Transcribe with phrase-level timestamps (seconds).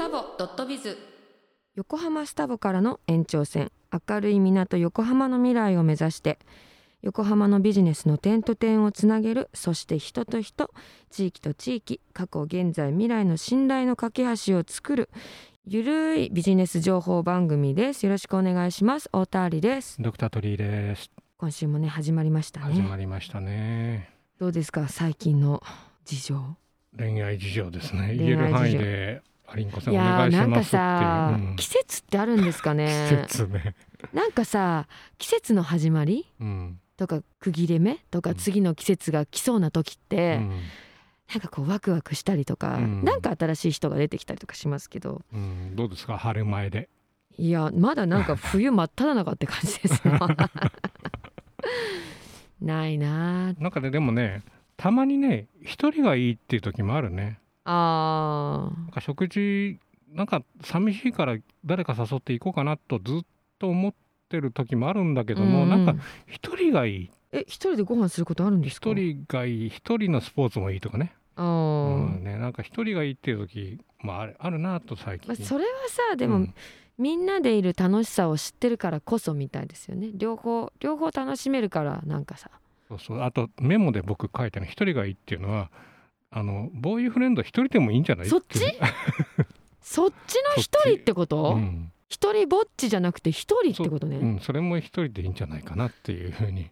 [0.00, 0.96] タボドットビズ。
[1.74, 3.70] 横浜スタバからの延長線。
[3.92, 6.38] 明るい港横浜の未来を目指して
[7.02, 9.50] 横浜のビジネスの点と点をつなげる。
[9.52, 10.70] そして人と人
[11.10, 15.10] 地域と地域過去現在未来の信頼の架け橋を作る。
[15.66, 18.06] ゆるいビジネス情報番組です。
[18.06, 19.10] よろしくお願いします。
[19.12, 20.00] 太田有です。
[20.00, 21.10] ドクタートリーです。
[21.36, 24.08] 今週もね始まりました始まねりましたね。
[24.38, 24.88] どうですか？
[24.88, 25.62] 最近の
[26.06, 26.56] 事情。
[26.96, 28.14] 恋愛事情ですね。
[28.16, 28.24] 恋愛事情。
[28.24, 29.22] 言える範囲で
[29.52, 31.44] アリンコさんいおやーなんかさ、いう。
[31.50, 33.74] うん季節ってあるんですかね季節ね。
[34.12, 34.86] なんかさ
[35.18, 36.80] 季節の始まりうん。
[36.96, 40.60] とか区切れ目とかうん次の季節が来そうな時って、うん
[41.32, 45.76] なんかこうワクワクしたりとか、うんなんか新しい人が出てきたりとかしますけどうん。
[45.76, 46.18] どうですか？
[46.18, 46.88] 春前で。
[47.38, 50.18] いやまだなんか 冬真っ只中って感じですよ
[52.60, 54.42] ないなあなんかねでもね
[54.76, 57.38] たまにね一人がいいっていう時もあるね。
[57.64, 59.78] あなんか食事
[60.12, 63.20] なんか寂しいから誰か誘って行こうかなとずっ
[63.58, 63.94] と思っ
[64.28, 65.94] てる時もあるんだけーども、うなんか
[66.26, 67.10] 一人がいい。
[67.32, 68.90] え一人でご飯することあるんですか？
[68.90, 71.12] 一人がいい一人のスポーツもいいとかね。
[71.36, 75.70] あー、うんね、なんか一人がいいっていう時もあるあるなと最近、まあ、それは
[76.10, 76.54] さでも、うん。
[76.98, 80.10] みんなでいる楽しさを知ってるからこそみたいですよね。
[80.14, 82.50] 両方両方楽しめるからなんかさ。
[82.88, 83.22] そうそう。
[83.22, 85.70] あとメモで僕書いたの一人がいいっていうのは
[86.32, 88.26] あのボーイフレンド一人でもいいんじゃない？
[88.28, 88.60] そっち？
[89.82, 91.92] そっちの一人ってこと、うん。
[92.08, 94.24] 一人ぼっちじゃなくて一人ってことね、う。
[94.24, 96.70] ん、それも一人でいいんじゃないかなっていうふうに。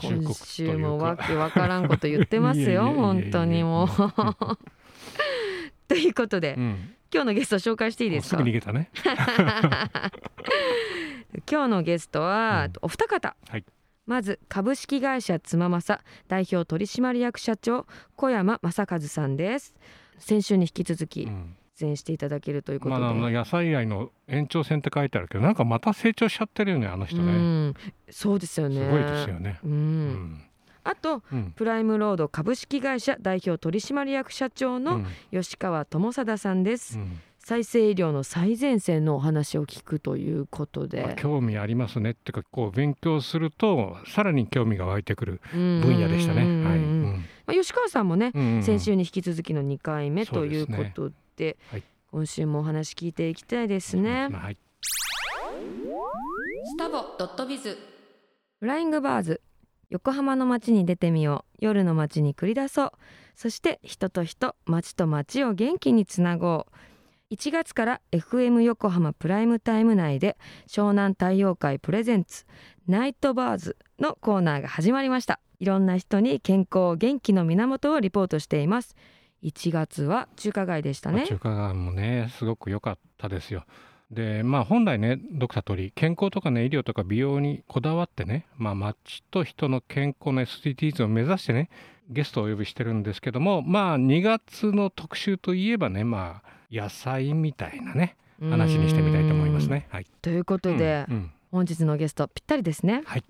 [0.00, 3.88] 忠 今週もわけわからんこと言ってますよ 本当にもう。
[5.88, 8.90] ということで、うん、今日のゲスト紹介していいですすかぐ逃げたね。
[11.50, 12.72] 今日のゲストは、うん。
[12.82, 13.64] お二方、はい
[14.06, 19.74] まず株式会社つままさ代表取締役社長小山正和さんです。
[20.18, 21.56] 先週に引き続きうん。
[21.76, 27.32] 出演していただけるということで、まあ、あの野菜愛の延長線って書いてあるけどなんかまた成長しちゃってるよねあの人うね、
[27.70, 27.74] ん。
[28.10, 28.76] そうですよね。
[28.76, 29.70] すごいですよね、うん。
[29.72, 30.42] うん。
[30.84, 31.50] あとうん。
[31.56, 35.06] プライムロード株式会社代表取締役社長うのん。
[35.32, 46.40] 吉川智貞さんです、うん再生医療の最前線のお話を聞くということまあで、興味ありますねっていうかこう勉強するとさらに興味が湧いてくる分分野でしたね。
[46.40, 46.48] はい。
[46.48, 47.24] うん。
[47.46, 48.62] まあ、吉川さんもね、うんうんうん。
[48.62, 50.92] 先週に引き続きの2回目というこそうですね。
[50.94, 51.82] とではい。
[52.10, 54.30] 今週もお話聞いていきたいですね。
[54.32, 54.56] はい。
[56.64, 57.76] スタボドットビズ。
[58.60, 59.42] フライングバーズ
[59.90, 61.58] 横浜の街に出てみよう。
[61.60, 62.92] 夜の街に繰り出そう。
[63.36, 66.93] そして人と人街と街を元気につなごう
[67.32, 70.36] 1月から FM 横浜プライムタイム内で
[70.68, 72.44] 湘南太陽会プレゼンツ
[72.86, 75.40] ナイトバーズのコーナーが始まりました。
[75.58, 78.94] いろんな人に健康元気の源をリポートしています。
[79.42, 81.26] 1月は中華街でしたね。
[81.26, 83.64] 中華街もねすごく良かったですよ。
[84.10, 91.70] でまあ本来ねドクター通り健康とかね医療とか美容にこだわってねまあ街と人の健康の SDGs を目指してね
[92.10, 99.86] ゲストをお呼びしてるんですけどもまあ2月の特集といえばねまあ野菜みたいなね話にしてみたいと思いますね。
[99.90, 100.06] はい。
[100.20, 101.30] ということで、うんうん。
[101.52, 103.24] 本日のゲストぴったりですね、はい。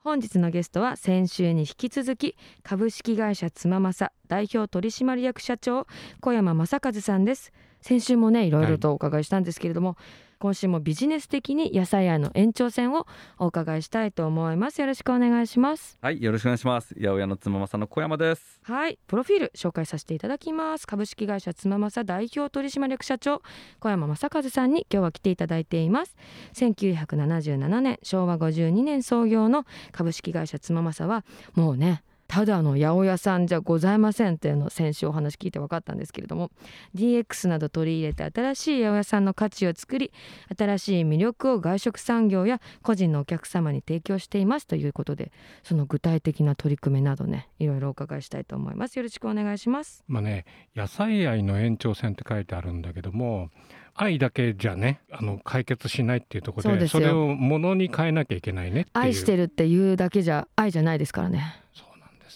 [0.00, 5.86] 本日のゲストは先週に引き続き株式会社つままさ代表取締役社長
[6.20, 7.52] 小山正和さんです。
[7.80, 9.96] 先週もねいろいろとお伺いしたんですけれども、
[10.38, 13.06] 今週もビジネス的に野菜愛の延長線を
[13.38, 16.94] お伺いしたいと思いますよろしくお願いしますはい、よろしくお願いします。
[16.94, 18.60] 八百屋のつままさんの小山です。
[18.62, 23.42] はいプロフィール紹介させていただきます株式会社つままさ代表取締役社長
[23.80, 26.16] 小山正和さんに今日は来ていただいています
[26.54, 31.24] 1977年昭和52年創業の株式会社つままさは
[31.54, 36.50] もうねただの八百屋さんじゃございませんっていうのを先週お話聞いて分かったんですけれども
[36.94, 40.12] DX など取り入れて新しい八百屋さんの価値を作り
[40.56, 48.96] 新しい魅力を外食産業や個人のお客様に提供していますということでその具体的な取り組みなどねいろいろお伺いしたいと思います。
[48.96, 50.04] よろしくお願いします。
[50.06, 50.44] まあね
[50.76, 53.50] 野菜愛の延長線って書いてあるんだけども
[53.94, 61.60] 愛だけじゃねあの解決しないっていうところでそれを物に変えなきゃいけないね愛してるっていうだけじゃ愛じゃないですからね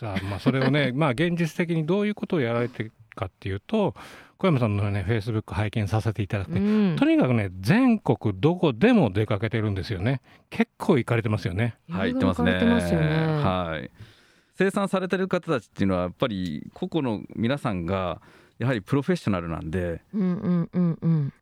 [0.02, 3.94] そうなんですあまあそれをね まあ現実的にどういうことをやられてるかっていうと
[4.38, 10.20] 小山さんのねフェイスブック拝見させていただくうて、んとにかくね全国どこでも出かけてるんですよね。
[10.50, 11.76] 結構行かれてますよね。
[11.88, 12.52] はい、行ってますね。
[12.52, 13.90] はい。
[14.54, 18.20] 生産されてる方たちっていうのはやっぱり個々の皆さんが
[18.62, 20.02] やはりプロフェッショナルなんで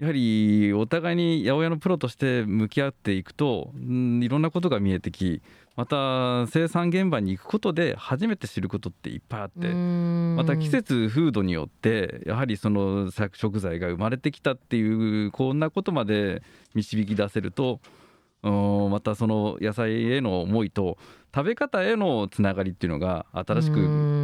[0.01, 5.43] やはりお互いに八百屋のプロとして向き合っていくと、うん、いろんなことが見えてき
[5.77, 9.69] また生産現場に行くことで初めて知ることっていっぱいあって。
[9.69, 16.43] また季節風土によってやはりその食材が生まれてきたっていうこんなことまで
[16.75, 17.81] 導き出せると
[18.43, 18.51] う
[18.89, 20.97] んまたその野菜への思いと
[21.35, 23.77] 食べ方へのつながりっていうのが新しく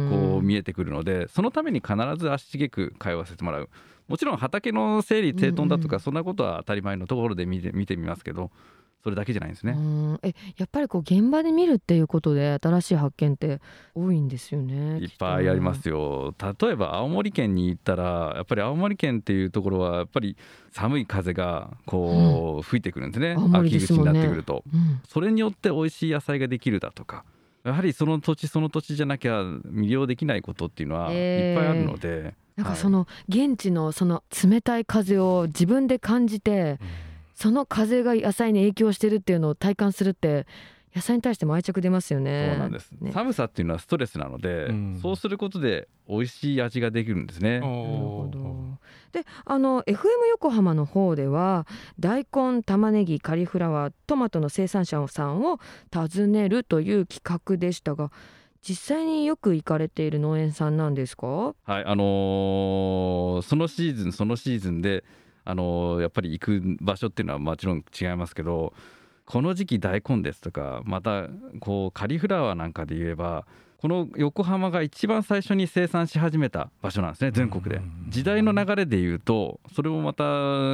[0.09, 3.69] こう見えてくるのでそのために必ず足しげく通わせてもらう。
[4.07, 8.51] もちろん畑の整理整頓だとかそんなことは当たり前のところで見て見てみますけど
[9.03, 9.73] それだけじゃないんですね。
[9.73, 10.19] うん。
[10.23, 13.61] えやっぱりこう現場で見るっていうことで新しい発見って
[13.95, 16.33] 多いんですよねいっぱいありますよ。
[16.61, 20.35] 例えば青森県に行ったらやっぱり青森県っていうところはやっぱり
[20.71, 24.63] 寒い風がこう吹いてくるんですね、青森秋口になってくると。
[24.73, 25.01] うん。
[25.07, 27.23] それによって美味しい野菜ができるだとか
[27.63, 36.79] やはりその土地その土地じゃなきゃ魅了できないことっていうのはいえーっぱいあるので、はいなんかその現地のその冷たい風を自分で感じて
[37.39, 40.47] その風が野菜に影響してるっていうのを体感するって
[40.95, 42.49] 野菜に対しても愛着出ますよね。
[42.53, 47.59] そうなんです、ね寒さっていうのはストレスなので、うんそうすることで美味しい味ができるんですね。
[47.59, 48.39] なるほど。
[49.11, 49.97] で、あの FM
[50.31, 51.67] 横浜の方では
[51.99, 55.59] 大根、玉ねぎ、カリフラワー、トマトの生産者さんを
[55.93, 58.11] 訪ねるという企画でしたが、
[58.67, 61.27] 実際によく行かれている農園さんなんですか？
[61.27, 65.03] はいあのーそのシーズンそのシーズンで、
[65.49, 68.73] あのやっぱり行く場所っていうのはもちろん違いますけど
[69.25, 71.27] この時期大根ですとかまた
[71.61, 73.45] こうカリフラワーなんかで言えば
[73.77, 80.23] この横浜が一番最初に生産し始めた場所なんですね全国でうん時代の流れで言うとそれもまた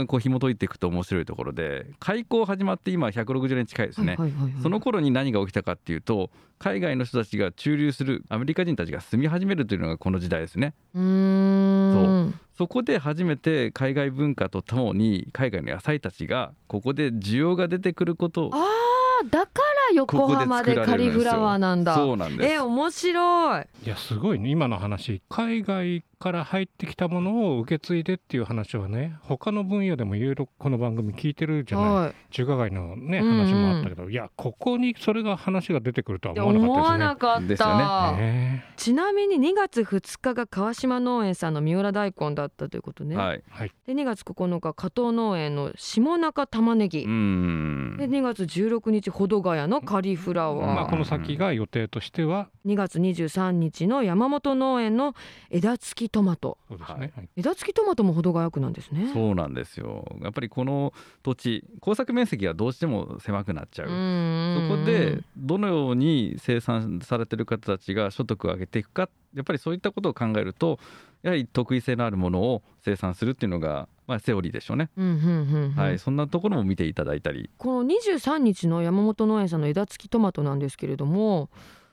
[0.08, 4.18] こう紐解いていくと面白いところで開港始まって今160年近いですね、
[4.62, 6.30] その頃に何が起きたかっていうと
[6.64, 10.74] 海外の人たちが駐留するアメリカ人たちが住み始めるというのがこの時代ですね。
[10.96, 12.40] うーん。
[12.58, 18.48] そこで初めて海外文化とともに海外の野菜たちがここで需要が出てくること。
[18.48, 19.63] をああ、だから
[19.94, 21.96] 横浜でカリフラワーなんだ。
[21.96, 23.66] そうなんですえ、面白い。
[23.86, 32.16] いやすごいね今の話海外から入ってきたものを受け継いでっていう話はね他の分野でもいろいろこの番組聞いてるじゃないはい。
[32.32, 37.76] 中華街のねうんうん話もあったけど、いやここにそれが話が出てくるとは思わ思わななかかっですよた。
[37.76, 38.32] ったですね。
[38.32, 43.18] ねちなみに2月2日が川島農園さんの三浦大根だったということね。
[43.18, 43.44] はい
[43.86, 47.02] で2月9日加藤農園の下中玉ねぎ。
[47.02, 55.16] で2月16日保土ヶ谷のカリフラワー、まあこの先が予定としては2月23日の山本農園の
[55.50, 56.58] 枝付きトマト。
[56.70, 57.12] そうですね。
[57.16, 57.30] はい。
[57.36, 59.10] 枝付きトマトも保土ヶ谷区なんですね。
[59.14, 60.06] そうなんですよ。
[60.22, 60.94] やっぱりこの
[61.24, 70.80] 土地耕作面積がどうしても狭くなっちゃう、そこでどのように生産されてる方たちが所得を上げていくかやっぱりそういったことを考えると
[71.24, 75.72] やはり得意性のあるものを生産するっていうのが、まあ、セオリーでしょうね、うんうんうんうん。
[75.72, 77.50] はい、そんなところも見ていただいたり。
[77.58, 81.50] この23日の山本農園さんの枝付きトマトなんですけれども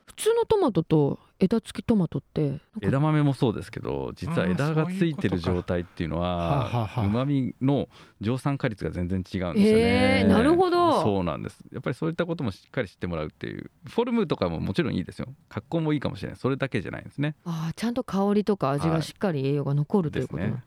[0.06, 7.88] 普通のトマトと枝付きトマトって枝豆もそうですけど実は枝がついてる状態っていうのはうまみの
[8.20, 9.82] 蒸散化率が全然違うんですよね。
[10.20, 11.02] へーなるほど。
[11.02, 11.64] そうなんです。
[11.72, 13.70] やっぱりそういったこともしっかり知ってもらうっていう。
[13.86, 15.28] フォルムとかももちろんいいですよ。
[15.48, 16.38] 格好もいいかもしれない。
[16.38, 17.34] それだけじゃないんですね。
[17.44, 20.62] あーちゃんと香りとか味がしっかり栄養が残るということですね。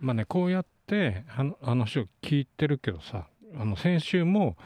[0.00, 3.28] まあねこうやってあの話を聞いてるけどさ
[3.58, 4.56] あの先週も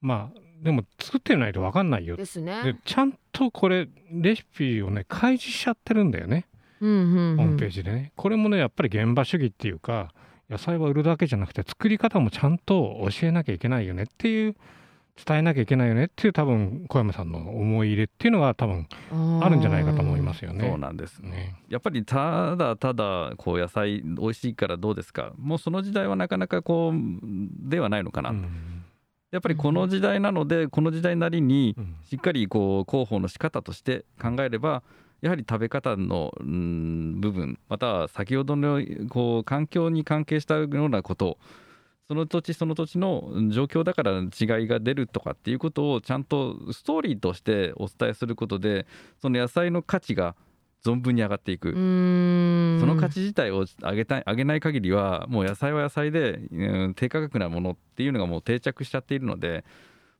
[0.00, 2.16] まあでも作ってないと分かんないよ。
[2.16, 2.78] ですでね。
[2.86, 6.46] ちゃんとこれレシピをね開示しちゃってるんだよね。
[6.80, 7.36] うんうんうん。
[7.36, 10.12] ホームページでね、これもねやっぱり現場主義っていうか
[10.48, 14.56] 野菜は売るだけじゃなくて作り方もちゃんと教えなきゃいけないよねっていう
[15.24, 18.88] 伝えなきゃいけないよねっていう多分小山さんの思い入れっていうのが多分
[19.42, 20.66] あるんじゃないかと思いますよね。
[20.68, 21.54] そうなんですね。
[21.68, 25.32] やっぱりただただこう野菜美味しいからどうですか。
[25.38, 26.96] もうその時代はなかなかこう
[27.68, 28.84] ではないのかな、うん
[29.34, 31.96] やっぱりこの時代なのでこの時代なりにうん。
[32.08, 34.84] しっかりこう広報の仕方として考えれば
[35.20, 41.38] やはり食べ方のうん部分または先ほどのこう環境に関係したようなこと
[42.06, 48.86] その土地その土地の状況だから違いが出るとかっていうことをちゃんとストーリーとしてお伝えすることで
[49.20, 50.36] その野菜の価値が
[50.84, 51.72] 存分に上がっていく。
[51.72, 59.64] その価値自体を上げたい上げない限りはもう野菜は野菜で、うん低価格なものっていうのがもう定着しちゃっているので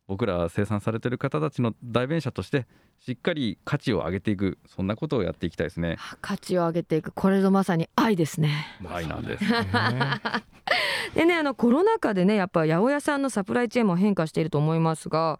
[0.06, 2.66] 僕ら生産されてる方たちの代弁者として
[2.98, 5.98] しっかり価値を上げていくそんなことをやっていきたいですね。
[6.22, 8.66] 価値を上げていくこれぞまさに愛ですね。
[8.90, 9.44] 愛なんです。
[9.44, 9.66] ね
[11.14, 15.38] でねあのコロナ禍でねやっぱ八百屋さんのサプライチェーンも変化していると思いますが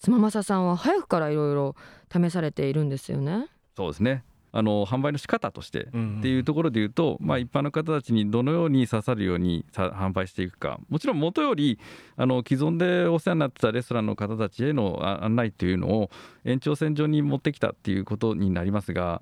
[0.00, 1.76] 妻正さんは早くからいろいろ
[2.10, 3.48] 試されているんですよね。
[3.76, 4.24] そうですね
[4.56, 10.78] あの販売の仕方としてうんっていうところで言うと、まあ、一般の方たちにどのように刺さるようにさ販売していくか。
[10.88, 11.80] もちろん元より
[12.16, 16.10] あの既存でお世話になってたレストランの方たちへのあ案内っていうのを
[16.44, 19.20] 延長線上に持ってきたっていうことになりますが、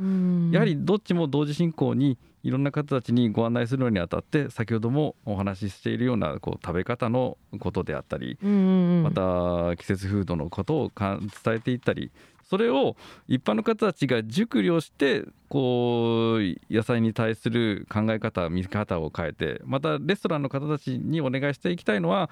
[0.50, 12.10] やはりどっちも同時進行にいろんな方たちにご案内するのにあたって先ほどもお話ししているようなこう食べ方のことであったりままた季節風土のことをか伝えていったり
[12.52, 12.96] それを
[13.28, 22.28] 一般の方たちが熟慮してこう野菜に対する考え方見方を変えてまたレストランの方たちにお願いしていきたいのは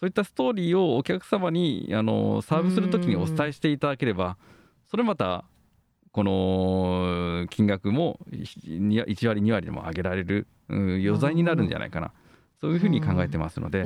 [0.00, 4.38] そういったストーリーをお客様にあのサーブするときにお伝えしていただければ
[4.90, 5.44] それまた
[6.12, 12.12] この金額も1割2割でも上げられるうん余罪になるんじゃないかな。
[12.58, 13.84] そういうふうに考えてますので。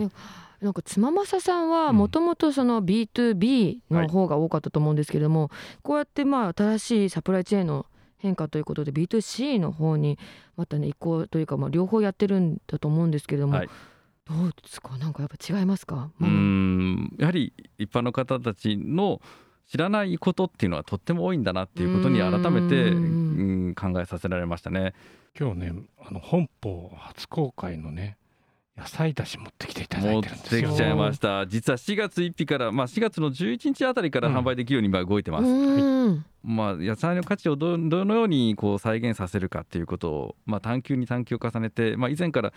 [0.62, 1.96] うんなんか妻正さんはうん。
[1.96, 5.50] もともとその B2B の方が多かったと思うんですけれども、
[5.82, 7.86] こうやってまあ新しいサプライチェーンの
[8.18, 10.18] 変化ということで B2C の方に
[10.56, 13.68] またね移行というかまあ両方やってるんだと思うんですけれども、はい。
[14.24, 14.96] どうですか？
[14.98, 17.12] なんかやっぱ違いますか、うーん。
[17.18, 19.20] やはり一般の方たちの
[19.66, 24.94] 知らないことっていうのはとっても多いんだなっていうことに改めてううんん考えさせられましたね。
[25.36, 25.72] 今日ね
[26.04, 28.16] あの本邦初公開のね
[28.82, 30.68] 野菜だし持ってきていただ持っいてるんですよ。
[30.68, 31.46] てきちゃいました。
[31.46, 34.36] 実は4月1日から、まあ、4月の11日あたりからうん。
[34.36, 36.24] 販売できるように今動いてます、うん。
[36.42, 42.52] まあ、野菜の価値をどどのようにこう再現させるかっていうことを、まあ、探求に探求を重ねて、まあ、以前から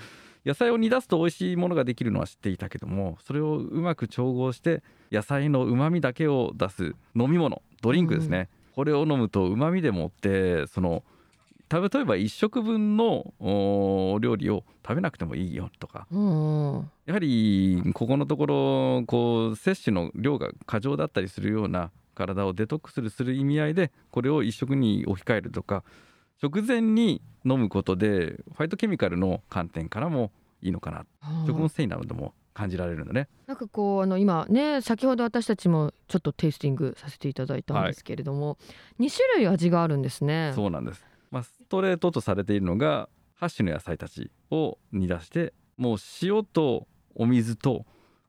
[0.46, 11.03] 野菜を煮出すと美味しいものができるのは知っていたけどもそれをうまく調合して野菜のうまみだけを出す飲み物ドリンクですね、これを飲むとうまみでもってその
[11.69, 16.07] 例えば1食分のお料理を食べなくてもいいよとか。
[16.12, 25.84] うんやはりここのところこう摂取の量が過剰だったりするような体をデトックスする意味合いでこれを一食に置き換えるとか。
[26.41, 30.31] 食前に飲むことでファイトケミカルの観点からも
[30.62, 31.05] いいのかな。
[31.48, 33.29] 食物繊維などでも感じられるんだね。
[33.48, 38.57] なんかこうあの今ね先ほど私たちもちょっとテイスティングさせていただいたんですけれども、
[39.00, 40.51] 二種類味があるんですね。
[40.55, 43.09] そうなんです、まあ、ストレートとされているのが
[43.41, 47.85] 8種の野菜たちを煮出してもう塩とお水と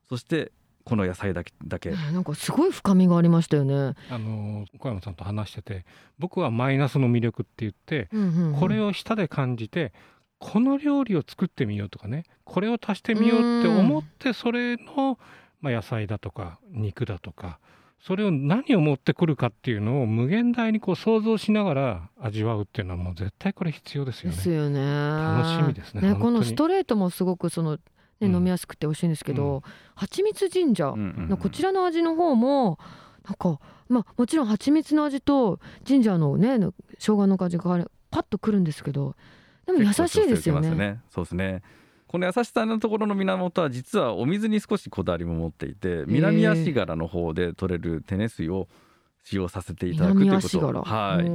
[0.09, 0.51] そして
[0.83, 3.95] この野菜だけだけねなんかすごい深みがありましたよね。
[4.09, 5.85] あの小山さんと話してて
[6.19, 9.93] 僕はマイナスの魅力って言ってうんうんうんこれを舌で感じて
[10.37, 15.17] この料理を作ってみようとかねこれを足してみようって思ってそれの、
[15.61, 17.59] まあ、野菜だとか肉だとか
[17.99, 24.35] それを何を持ってくるかっていうのを無限大にこう想像しながら味わうっていうのはもう絶対これ必要ですよね。
[24.35, 24.79] ですよね。
[24.79, 27.87] 楽しみですねねこのストレートもすごくその、ねうん
[28.19, 29.61] 飲みやすくて美味しいんですけど、
[29.93, 32.79] 蜂蜜ジンジャーうんうんのこちらの味の方も
[33.25, 36.57] なんかまあもちろん蜂蜜の味とジンジャーのね
[36.97, 37.63] 生姜の味が
[38.09, 39.15] パッとくるんですけど
[39.67, 40.99] でも優しいですよね。
[41.11, 41.61] そうですね。
[42.07, 48.67] この優しさのところの源は実はお水に少しこだわりも持っていて南足柄の方で取れる天然水を
[49.23, 50.81] 使用させていただくという南こと足柄。
[50.83, 51.25] はい、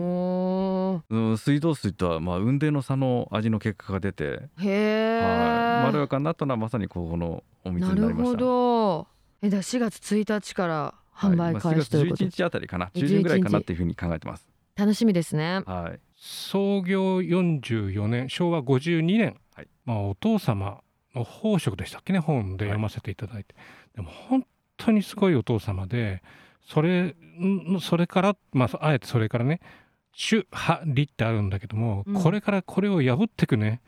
[1.14, 5.82] うん、水道水とはまあ雲泥の差の味の結果が出て、へはい、え。
[5.84, 8.38] まろやかになったのはまさにここのお水なるほになりました。
[8.38, 9.06] ど。
[9.42, 14.48] えだ4月1日から販売開始ということはで、いまあ4月11日あたりかな中旬ぐらいかなっていうふうに考えてます。
[14.74, 15.62] 楽しみですね。
[15.66, 19.36] はい、創業44年昭和52年、はい
[19.84, 20.80] まあ、お父様
[21.14, 23.54] の宝飾でしたっけね本で読ませていただいて、
[23.94, 24.46] でも本
[24.76, 26.22] 当にすごいお父様で
[26.64, 29.60] それんそれから、まあ、あえてそれからね
[30.14, 32.22] 「主派理」ってあるんだけども、うん。
[32.22, 33.80] これからこれを破っていくね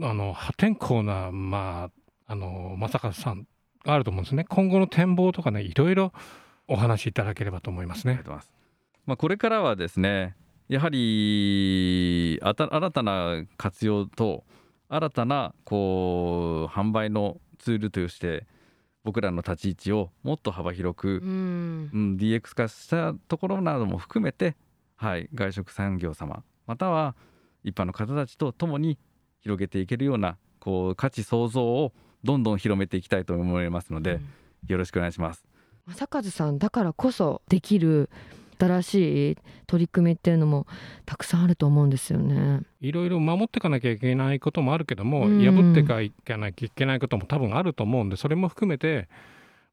[0.00, 1.90] あの破天荒なま
[2.26, 3.46] ああの正和さん
[3.84, 4.44] があると思うんですね。
[4.44, 6.12] 今後の展望とかねいろいろ
[6.66, 8.22] お話しいただければと思いますね。
[9.06, 10.36] これからはですね
[10.68, 14.44] やはりあた新たな活用と
[14.88, 18.46] 新たなこう販売のツールとして
[19.04, 24.56] 僕らの立ち位置をもっと幅広くう、んうん、DX 化したところなども含めて、
[24.96, 27.14] はい、外食産業様または
[27.64, 28.98] 一般の方たちと共に
[29.40, 31.92] 広げていけるようなこう価値創造を
[32.24, 34.20] どんどん広めていきたいと思いますので、
[34.66, 35.44] よろしくお願いします。
[35.86, 38.10] 正和さんだからこそできる
[38.58, 39.36] 新しい
[39.66, 40.66] 取り組みっていうのも
[41.06, 42.62] たくさんあると思うんですよね。
[42.80, 45.84] いろいろ守っていかなきゃいけないこともあるけども、うん破ってい
[46.24, 49.08] かなきゃいけないことも多分あると思うんでそれも含めて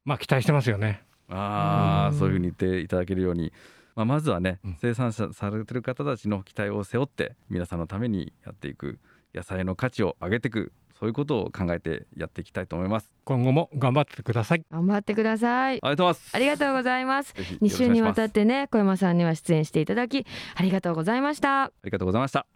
[0.04, 1.02] まあ期待してますよね。
[1.28, 3.52] ああ、うんそういうふうに言っていただけるように、
[3.94, 8.98] まあ、まずはね、うん生産者されてる方たちの期待を背負って皆さんのためにやっていく
[9.34, 13.10] 野菜の価値を上げていくそういうことを考えてやっていきたいと思います。
[13.24, 14.64] 今後も頑張ってください。
[14.70, 15.78] 頑張ってください。
[15.82, 16.36] ありがとうございます。
[16.36, 17.34] ありがとうございます。
[17.34, 18.00] ぜひよ2ろしくお願いします。
[18.00, 21.64] 週にわたってね小山さんには出演していただきありがとうございました。
[21.64, 22.46] ありがとうございました。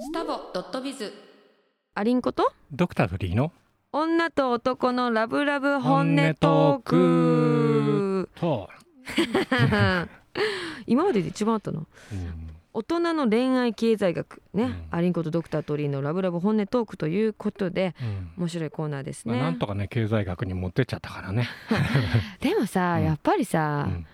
[0.00, 1.12] スタボドットビズ。
[1.94, 2.52] アリンコと？
[2.72, 3.52] ドクターフリーの？
[3.92, 8.30] 女と男のラブラブ本音トーク。
[8.34, 8.68] と、
[10.88, 11.86] 今までで一番あったの？
[12.12, 14.84] うん大人の恋愛経済学ね、うん。
[14.90, 18.32] アリンコとドクタートリーのラブラブ本音トークということでうん。
[18.38, 21.48] 面白いコーナーですまあ、ね、なんとかね経済学に持ってっちゃったからね、
[22.40, 23.04] でもさ、うん。
[23.04, 24.06] やっぱりうさ、ん。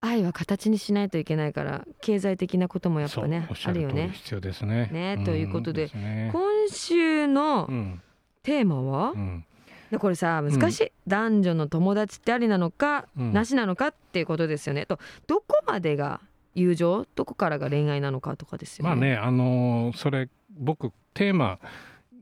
[0.00, 4.10] 愛は形にしないといけないから経済的なこともやっぱねあるよね。
[4.12, 4.88] 必要ですね。
[4.92, 6.30] ねんということですね。
[6.32, 8.02] 今週のうん。
[8.42, 9.44] テーマは、うん。
[9.90, 13.32] でこれさ難しい、男女の友達ってありなのか、うん。
[13.32, 14.86] なしなのかっていうことですよね。
[14.86, 16.20] とどこまでが
[16.56, 17.06] 友情？
[17.14, 18.88] どこからが恋愛なのかとかですよね。
[18.88, 21.58] まあねあのーそれ僕テーマ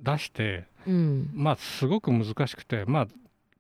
[0.02, 1.30] 出してうん。
[1.32, 3.06] まあすごく難しくてまあ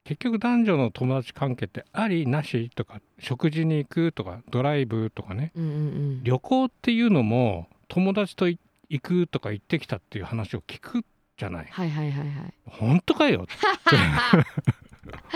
[0.04, 5.52] 結局男女の友達関係ってありなしとか食事に行くとかドライブとかね。
[5.54, 6.24] うんうんうん。
[6.24, 8.58] 旅行っていうのも友達とい
[8.90, 11.04] 行くとか行ってきたっていう話を聞く
[11.38, 11.66] じゃない。
[11.70, 12.54] はいはいはいはい。
[12.66, 13.52] 本当かよって。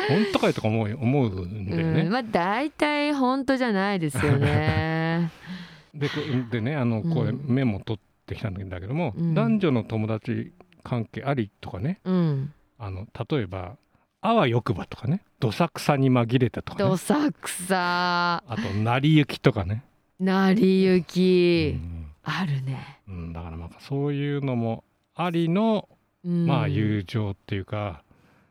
[0.08, 2.02] 本当かよとか思う思うんだよね。
[2.02, 4.97] うん、まあ大体本当じゃないですよね。
[5.94, 6.14] でこ
[6.50, 9.34] でねあのこれうんメモ取ってきたんだけども、うん。
[9.34, 12.52] 男女の友達関係ありとかねうん。
[12.78, 13.76] あの例えば
[14.20, 16.88] 「あわよくば」とかね「どさくさに紛れて」とかね。
[16.88, 19.84] どさくさ、あと「成り行き」とかね、
[20.20, 22.06] 成り行うき、ん。
[22.22, 23.00] あるね。
[23.08, 24.84] うん、だからまあそういうのも
[25.14, 25.88] ありの、
[26.24, 28.02] うん、まあ友情っていうか、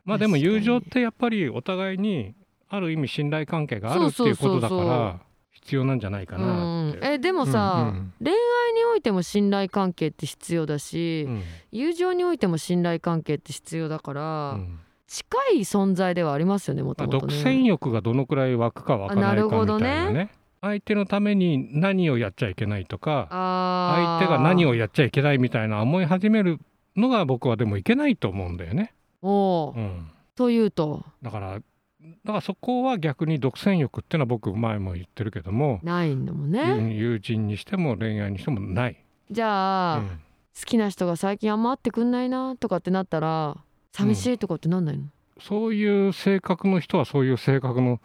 [0.04, 2.34] まあでも友情ってやっぱりお互いに
[2.68, 5.20] ある意味信頼関係があるっていうことだから
[5.68, 6.98] 必要なんじゃないかうなって。
[6.98, 11.42] ん、えでもさ、うん恋愛においても信頼関係って必要だし、うん。
[11.72, 14.78] 友情においても信頼関係って必要だから、うん。
[15.06, 17.64] 近い存在ではありますよねもまあ、ともと独占ね。
[17.64, 20.12] 欲がどのくらい湧くか湧かないかみたいなね。
[20.12, 20.30] ね。
[20.60, 26.58] 相手のために何をやっちゃいけないとかあ相手が何をややっちゃいけないみたいな思い始める
[26.96, 28.92] のが僕はでもいけないと思うんだよね。
[29.22, 29.78] おう。
[29.78, 31.04] うん、というと？
[31.22, 31.58] だから
[32.00, 36.62] だからそこは逆に独占欲っていうのは僕前も言ってるけども、ないんだもんね。
[36.64, 39.04] 友友人にしても恋愛にしてもない。
[39.30, 40.20] じゃあ、うん
[40.58, 43.56] 好きな人が最近あんま会ってくんないなとかってなったら
[43.92, 45.04] 寂しいとかってなんないの、
[45.40, 48.00] そういう性格の人はそういう性格の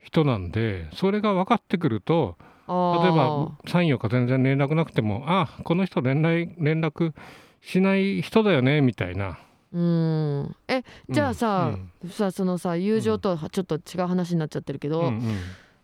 [0.00, 7.12] 人なんでそれが分かってくるとあ例えば3、4日全然連絡なくてもあこの人連絡連絡
[7.60, 9.38] しない人だよねみたいな。
[9.72, 10.56] うん。
[10.68, 12.10] えじゃあさ、うん。
[12.10, 15.36] さそのさ友情とはちょっと違う話になっちゃってるけど、うんうん。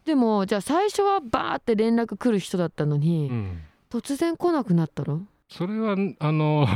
[0.05, 3.61] でもじゃあ最初はバーって連絡来る人だったのに、うん。
[3.91, 5.17] 突然来なくなったら
[5.49, 6.67] それはあの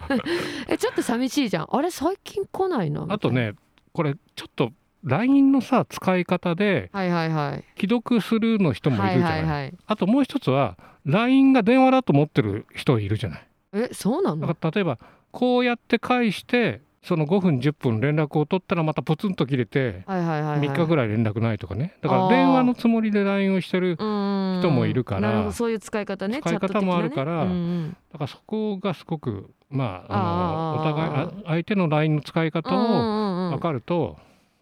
[0.68, 1.66] えちょっと寂しいじゃん。
[1.70, 3.14] あれ最近来ないなみたいな。
[3.14, 3.54] あとね
[3.92, 7.64] これちょっと LINE のさ使い方ではいはいはい。
[7.78, 13.46] 既読するの人もいはいるじゃない,、はいはいあともう一つは LINE が電話だと思ってる人いるじゃない。
[13.74, 14.98] えそうなだの例えば
[15.34, 21.96] こうやって返してその5分10分連絡を取ったらまたポツンと切れてはいはいはい、はい、3日ぐらい連絡ないとかね。
[22.00, 34.16] だから電話のつもりで LINE をしてる人人もいるからそういう使い方ね使い方もあるからだからそこがすごくまああのお互いあ相手の LINE の使い方を分かると、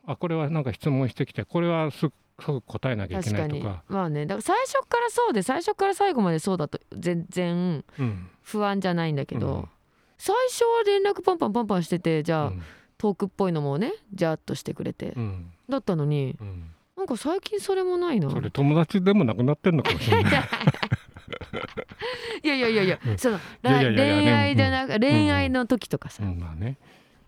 [0.07, 2.09] あこれはなんか質問してきてこれはす
[2.41, 3.83] すぐ答えなきゃいけないとか。
[3.89, 8.29] まあねだから最初からそうで最初から最後までそうだと全然うん。
[8.43, 9.69] 不安じゃないんだけど、うん
[10.19, 12.63] 最初は連絡パンパンパンパンしててじゃあ、うん。
[12.99, 15.51] トークっぽいのもねジャーっとしてくれて、うん。
[15.69, 16.71] だったのにうん。
[16.97, 20.33] なんか最近それもないなそれ友達でもなくなってんのかもしれない。
[22.45, 23.73] いやいやいやいやその恋
[24.31, 25.01] 愛じゃなくん。
[25.01, 26.39] 恋愛の時とかさ、うん。
[26.39, 26.79] まあね、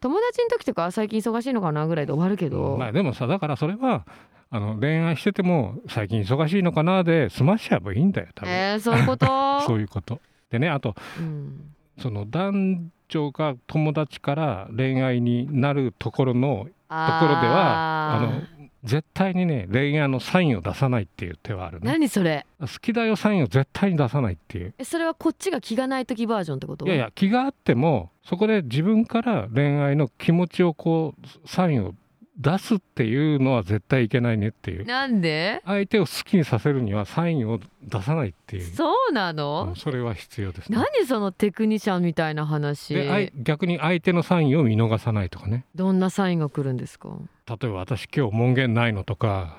[0.00, 4.06] 友達の時とかは最近忙しいのかなぐらいで終わるけど、まあでもさだからそれは
[4.50, 9.26] あの恋愛してても最近忙しいのかなで済ましちゃえばいいんだよ多分、えー、そういうこと？
[9.66, 10.20] そういうこと。
[10.50, 18.42] でねあとうんその男女が友達から恋愛になるところのところではあの
[18.82, 21.90] 絶対にね恋愛のサインを出さないっていう手はあるね。
[21.90, 22.44] 何それ？
[22.60, 24.74] 好きだよサインを絶対に出さないっていう。
[24.76, 26.84] えそれはこっちが気がない時バージョンってこと？
[26.84, 31.94] いやいや気があってもそこで自分から恋愛の気持ちをこうサインを
[32.36, 34.84] 出すっていうのは絶対いけないねっていう。
[34.84, 35.62] なんで？
[35.64, 38.74] 相手を好きにさせるにはサインを出さないっていう。
[38.74, 40.76] そうなうのん、それは必要ですね。
[40.76, 42.96] 何そのテクニシャンみたいな話？
[43.36, 45.64] 逆に相手のサインを見逃さないとかね。
[45.74, 47.10] どんなサインが来るんですか？
[47.46, 49.58] 例えば私今日門限ないのとか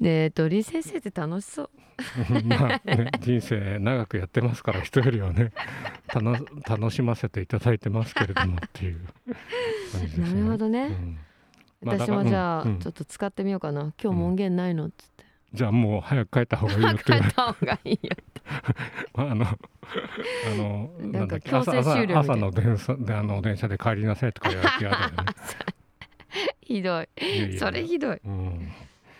[0.00, 1.70] あで鳥居先生って楽しそう。
[2.46, 5.52] まあね、人生長くやってますから人よりはね
[6.08, 9.04] 楽楽しませていただいてますけれどもっていうね。
[10.18, 10.82] なるほどね。
[10.84, 11.18] うん。
[11.82, 12.70] まあだ私もじゃあ、うん。
[12.72, 12.78] うん。
[12.78, 13.92] ちょっと使ってみようかな。
[14.02, 18.16] 今日も音源ないのっつって、じゃあもう早く帰った方がいいよって帰言われった方がいいよ
[19.14, 19.56] まああのあ
[20.56, 25.14] のなんかだっけ朝朝朝の電車であの電車で帰りなさいとか言われて嫌だよね
[26.60, 27.08] ひどい
[27.58, 28.72] それひどいうん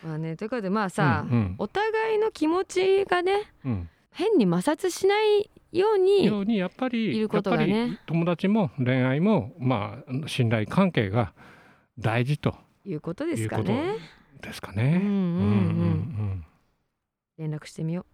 [0.03, 1.55] まあねということでまあさ、うんうん。
[1.59, 3.89] お互いの気持ちがねうん。
[4.13, 7.79] 変に摩擦しないようにようにやっぱりいることがね。
[7.79, 11.33] やっぱり友達も恋愛もまあ信頼関係が
[11.99, 13.97] 大事ということですかね。
[14.41, 15.01] ですかね。
[15.03, 15.19] うんうんうんう
[16.33, 16.45] ん。
[17.39, 18.07] 連絡してみよう。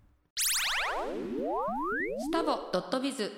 [2.18, 3.32] スタボドットビズ。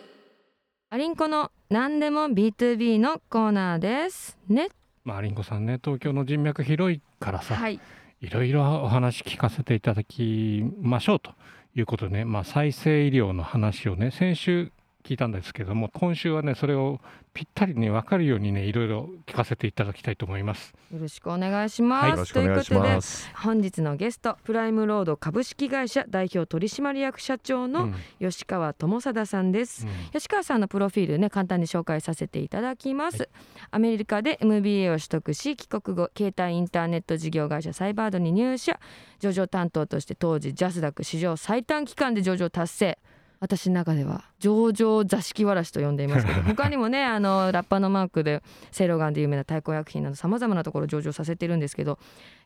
[0.90, 4.38] アリンコの何でも B2B のコーナーです。
[4.48, 4.68] ね。
[5.04, 7.80] まあ、りんこさんね東京の人脈広いからさ、はい
[8.20, 11.32] い、ろいろお話聞かせていただきましょうと
[11.74, 14.72] いうことでね、まあ、再生医療の話をね先週
[15.04, 17.00] 聞いたんですけども今週はねそれを
[17.32, 20.74] ぴったりに分かるようにねいろいろ聞かせていただきたいと思います。
[20.92, 22.10] よろしくお願いします、はい。
[22.10, 22.72] よろしくお願いします。
[22.72, 27.94] ということで本日のゲストプライムロード株式会社代表取締役社長うのん。
[28.18, 29.92] 吉川智貞さんです、うん。
[30.12, 33.28] 吉川さんのプロフィールね簡単に紹介させていただきます、は
[33.70, 38.80] アメリカで MBA を取得し帰国後携帯インターネット事業会社サイバードに入社。
[39.20, 42.98] 上場担当として当時ジャスダック史上最短期間で上場達成
[43.40, 51.98] 私の中では上場座敷わらしと呼んでいますけど 他にもねあのラッパーのマークでセイロガンで有名な太鼓薬品などさまざまなところ上場させてるんですけど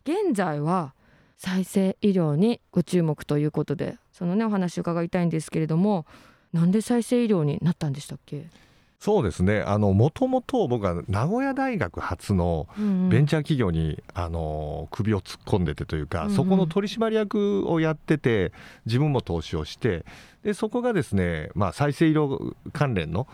[0.04, 0.94] 現在は
[1.38, 6.06] 再生医療にご注目ということでそのねお話を伺いたいんですけれども
[6.52, 8.46] なんで再生医療になったんでしたっけ、
[9.02, 9.62] そうですね。
[9.62, 12.68] あのもともと僕は名古屋大学初の
[13.10, 16.36] ベンチャー企業に、あの首を突っ込んでてというか、うんうん。
[16.36, 18.52] そこの取締役をやってて
[18.86, 20.04] 自分も投資をして
[20.44, 23.26] でそこがですね、まあ、再生医療関連の、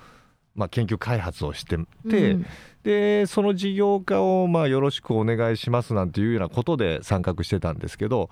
[0.54, 1.76] まあ、研究開発をして
[2.08, 2.46] て、うん。
[2.82, 8.30] でその事業化をまあよろしくお願いしますなんていうようなことで参画してたんですけど、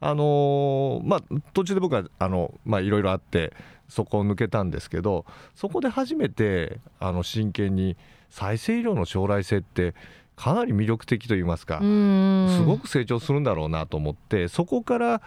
[0.00, 1.22] あのーまあ、
[1.52, 3.52] 途中で僕はあの、まあ、いろいろあって
[3.88, 5.24] そこを抜けたんですけど
[5.54, 7.96] そこで初めてあの真剣に
[8.30, 9.94] 再生医療の将来性って
[10.36, 15.22] かなり魅力的といいますか、うんすごく成長するんだろうなと思ってそこから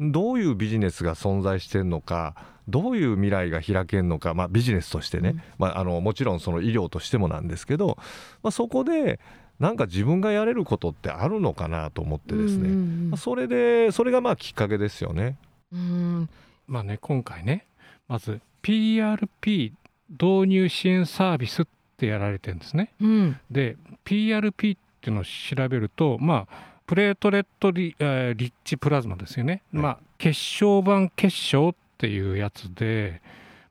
[0.00, 2.34] どういうビジネスが存在してるのか
[2.68, 5.42] どういう未来が開けるのか、まあ、ビジネスとしてね、うん。
[5.58, 7.98] まあ、あのもちろんその医療としてもなんですけど、
[8.42, 9.20] まあ、そこで
[9.58, 13.10] なんか自分がやれることってあるのかなと思ってですね、うんうん。
[13.10, 15.36] まあそれでそれがまあきっかけですよね。
[15.72, 16.28] うん。
[16.66, 17.66] まあね今回ね
[18.08, 19.72] まず PRP
[20.10, 22.92] 導入支援サービスってやられてるんですね。
[23.00, 23.40] うん。
[23.50, 29.82] で PRP っていうのを調べるとまあプレートレットリ,、えーリッチプラズマですよね、はい。
[29.82, 33.22] まあ血小板結晶っていうやつで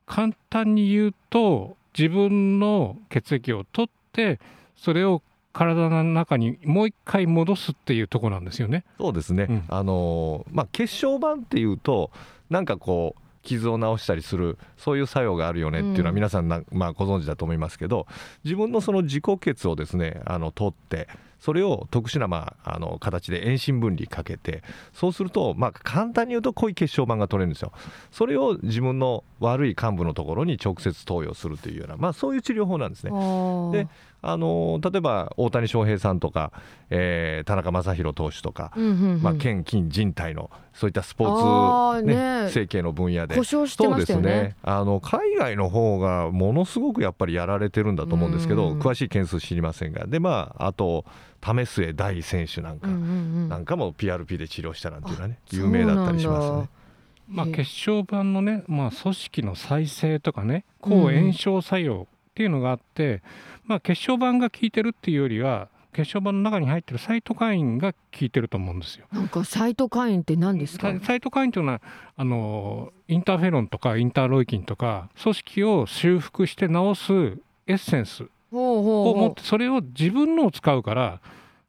[0.05, 4.39] 簡単に言うと自分の血液を取って
[4.75, 5.21] それを
[5.53, 8.83] 体の中にもう一回戻すっていうところなんですよね。
[8.97, 9.63] そうですね、うん。
[9.69, 12.09] あのまあ、血小板っていうと
[12.49, 16.15] なんかこう傷を治したりするそういう作用があるよねっていうのはうん。
[16.15, 18.07] 皆さんな、まあ、ご存知だと思いますけど
[18.43, 21.07] 自分のその自己血をですねあの取って
[21.43, 27.73] それを特殊な、まあ、あの形で遠心分離かけてそうすると、まあ、簡単に言うと濃い血小板が取れるんですよ。
[28.11, 33.11] それを自分の悪い幹部のところに直接投与するというような、まあ、そういう治療法なんですね。
[33.73, 33.89] で
[34.25, 36.53] あの例えば大谷翔平さんとか、
[36.89, 39.21] えー田中将大投手とか、うんうんうん。
[39.21, 42.49] まあ、腱筋人体のそういったスポあーーツ、ねね。
[42.49, 43.35] 整形の分野で。
[43.43, 44.55] そうですね。
[44.63, 50.07] あの海外の方がものすごくやっぱりやられてるんだと思うんですけどうん詳しい件数知りませんが。
[50.07, 51.05] でまああと
[51.41, 53.05] 為末大選手なんか、うんうんう
[53.45, 53.49] ん。
[53.49, 56.61] なんかも PRP で治療したなんていうのはねあ有名だったりしますね。
[56.61, 56.67] だ。
[57.27, 63.21] まあ、血小板のね、まあ、組織の再生とかね抗炎症作用っていうのがあって、
[63.65, 69.05] まあ、血小板が効いてるっていうよりは血小板の中に入ってるサイトカインが効いてると思うんですよ。
[69.11, 70.91] なんかサイトカインって何ですか？
[70.91, 71.81] ササイトカインというのは
[72.17, 77.13] あのインターフェロンとかインターロイキンとか組織を修復して治す
[77.67, 81.21] エッセンスほうほうほを持ってそれを自分のを使うから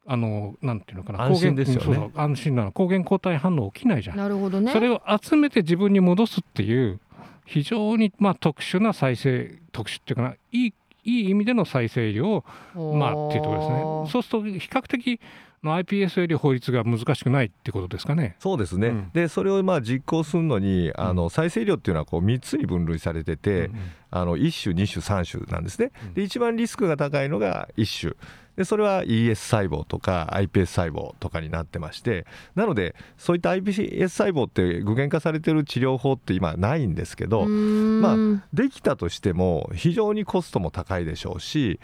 [0.06, 1.80] あのなんていうのかな安心ですよね。
[1.80, 2.72] 抗原そうそう安心なの。
[2.72, 4.14] 抗原抗体反応起きないじゃ。
[4.14, 4.18] うん。
[4.18, 4.72] なるほどね。
[4.72, 6.98] それを集めて自分に戻すっていう
[7.44, 10.72] 非常にまあ特殊な再生特殊っていうかないい
[11.04, 12.42] いい意味での再生医療
[12.74, 13.80] をまあっていうところですね。
[14.10, 15.20] そうすると比較的
[15.62, 18.36] の iPS より法律が難しくないってことですかね。
[18.38, 19.10] そうですね、うん。
[19.12, 23.78] でそれをまあ実行するのにあの再生医療っていうのはこう3つに分類されてて、うん。
[24.10, 25.90] あの1種2種3種なんですね。
[26.04, 26.14] うん。
[26.14, 28.14] で一番リスクが高いのが1種
[28.56, 41.80] でそれは ES 細胞とか iPS 細胞とかになってましてなのでそういった iPS 細胞って具現化されてる治療法って今ないんですけど、まあまできたとしても非常にコストも高いでしょうし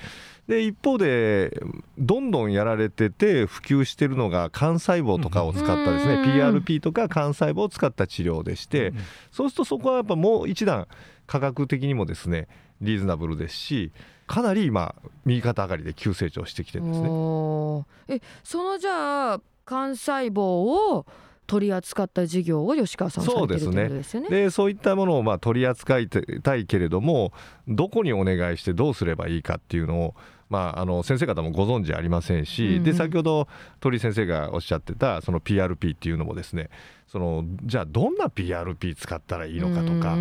[0.46, 1.62] で一方で
[1.98, 8.98] どんどんやられてて普及してるのが幹細胞とかを使ったですね、うん PRP とか幹細胞を使った治療でして、うん
[9.30, 10.86] そうするとそこはやっぱもう一段
[11.26, 12.48] 価格的にもですね
[12.80, 13.92] リーズナブルですし
[14.30, 17.08] かなり今右肩上がりで急成長してきてるんですね。
[18.06, 20.42] えそのじゃあ幹細胞
[20.94, 21.04] を
[21.48, 24.28] 取り扱った事業を吉川さんされてるってことですよね？
[24.28, 27.32] でそういったものをまあ取り扱いたいけれども
[27.66, 30.14] どこにお願いしてどうすればいいかっていうのを、
[30.48, 33.48] まあ、あの先生方もご存知ありませんし、うんうんで先ほど
[33.80, 36.70] 鳥居先生がおっしゃってたその PRP っていうのもですね
[37.10, 40.14] そのじゃあどんな PRP 使ったらいいのかとか、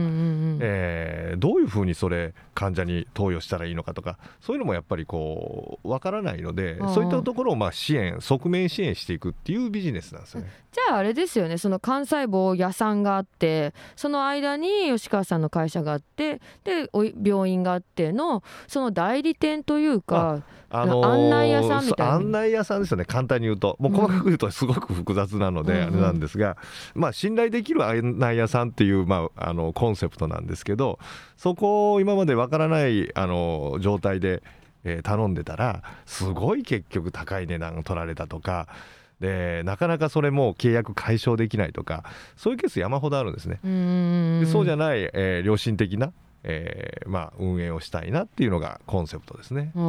[0.60, 10.50] えーどういうふうにそれ患者に投与したらいいのかとかそういうのもやっぱりこうわからないのでそういったところをまあ支援側面支援していくっていうビジネスなんですよね。
[10.72, 11.58] じゃああれですよね。
[11.60, 16.90] その幹細胞屋さんがあってその間に吉川さんの会社があってで
[17.24, 23.76] 病院があってのその代理店というかあ案内屋さんみたいな案内屋さんですよね簡単に言うと。
[23.80, 26.58] もう細かく言うとすごく複雑なのでうんあれなんですが、
[26.94, 31.00] まあ信頼できる案内屋さんっていう、まあ、あのコンセプトなんですけど
[31.38, 34.44] そこを今までわからないあの状態で、
[34.84, 38.68] えー頼んでたらすごい結局高い値段を取られたとか
[39.20, 42.04] でなかなかそれも契約解消できないとか
[42.38, 43.60] そういうケース山ほどあるんですね。
[44.46, 49.72] そうじゃなない、えー良心的な、えーまあ、運営をしたいなっていうのがコンセプトですね。
[49.76, 49.82] ああ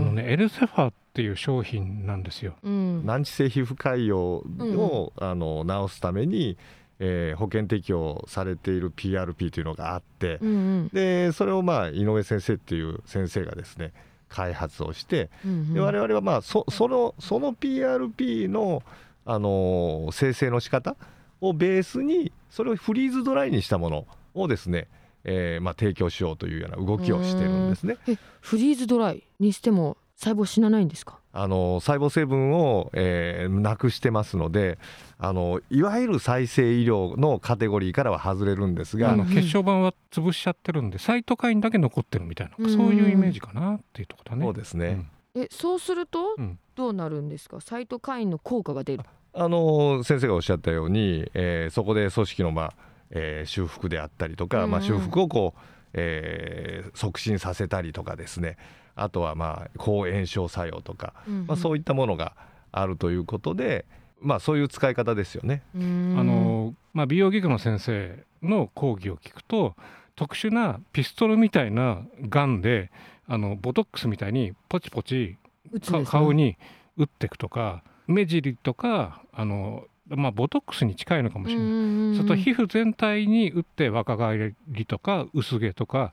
[0.00, 2.54] のねエルセファっていう商品なんですよ。
[2.62, 3.06] うん。
[3.06, 6.56] 難治性皮膚潰瘍を、あの治すために、
[6.98, 10.52] えー保険適用されている PRP というのがあって、うんう
[10.84, 10.88] ん。
[10.88, 13.92] でそれをまあ井上先生っていう先生がですね
[14.28, 18.82] 開発をしてうんで我々はまあそそのその PRP の、
[19.24, 20.96] あのー生成の仕方
[21.40, 24.88] をベースにそれをフリーズドライにしたものをですね、
[25.24, 27.96] えーまあ、提供しようというような動きをしてるんですね。
[28.06, 31.18] えフリーズドライにしても細胞死なないんですか？
[31.32, 34.78] あの細胞成分を、えーなくしてますので
[35.18, 42.70] あのいわゆる再生医療のカテゴリーからは外れるんですが、うんあの血小板は潰しちゃってるんでサイトカインだけ残ってるみたいな、うん。
[42.70, 44.44] そういうイメージかなっていうところだね。
[44.44, 46.58] そうですね、えそうするとうん。
[46.76, 47.60] どうなるんですか？
[47.60, 49.02] サイトカインの効果が出る。
[49.32, 52.74] あの先生がおっしゃったように、えーそこで組織の、まあ
[53.14, 54.70] えー修復であったりとか、うん。
[54.70, 55.60] まあ、修復をこう、
[55.94, 58.56] えー促進させたりとかですね。
[58.96, 61.14] あとは、まあ、抗炎症作用とか、
[61.46, 62.36] まあ、そういったものが
[62.70, 63.86] あるということで、
[64.20, 65.62] まあ、そういう使い方ですよね。
[65.74, 66.16] うん。
[66.18, 69.74] あのまあ、美容外科の先生の講義を聞くと
[70.16, 72.90] 特殊なピストルみたいなガンで
[73.26, 75.36] あのボトックスみたいにポチポチ
[75.72, 76.04] ね。
[76.04, 76.56] 顔に
[76.96, 81.64] 打っていくとか目尻とかあの、まあ、ボトックスに近いのかもしれない。
[81.64, 81.68] う
[82.12, 86.12] んそれと皮膚全体に打って若返りとか薄毛とか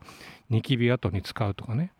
[0.49, 1.91] ニキビ跡に使うとかね、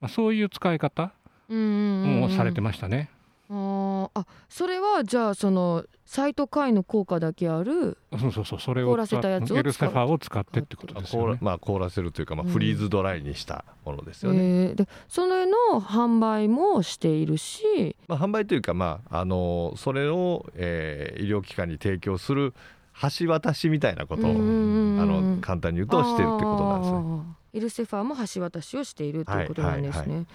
[0.00, 1.12] まあ、そういう使い方
[1.48, 3.08] もされてましたね。
[3.48, 11.26] あーあそれはじゃあそのサイトカインの効果だけあるそうそうそうそれを凍らせたやつをエルセファーを使ってってことまあですよね。
[11.26, 14.38] 凍らまあ、凍らせるというか、まあ、うんフリーズドライにしたものですよね。
[14.38, 22.54] えーでそれの販売もしているしまあ、販売というか、まあ、あのそれを、えー医療機関に提供する
[23.18, 24.44] 橋渡しみたいなことを、うんうん
[24.96, 26.98] うんあの簡単に言うとしてるってことなんですね。
[26.98, 30.14] あーエルセファーも橋渡しをしているということなんですね。
[30.14, 30.26] はいは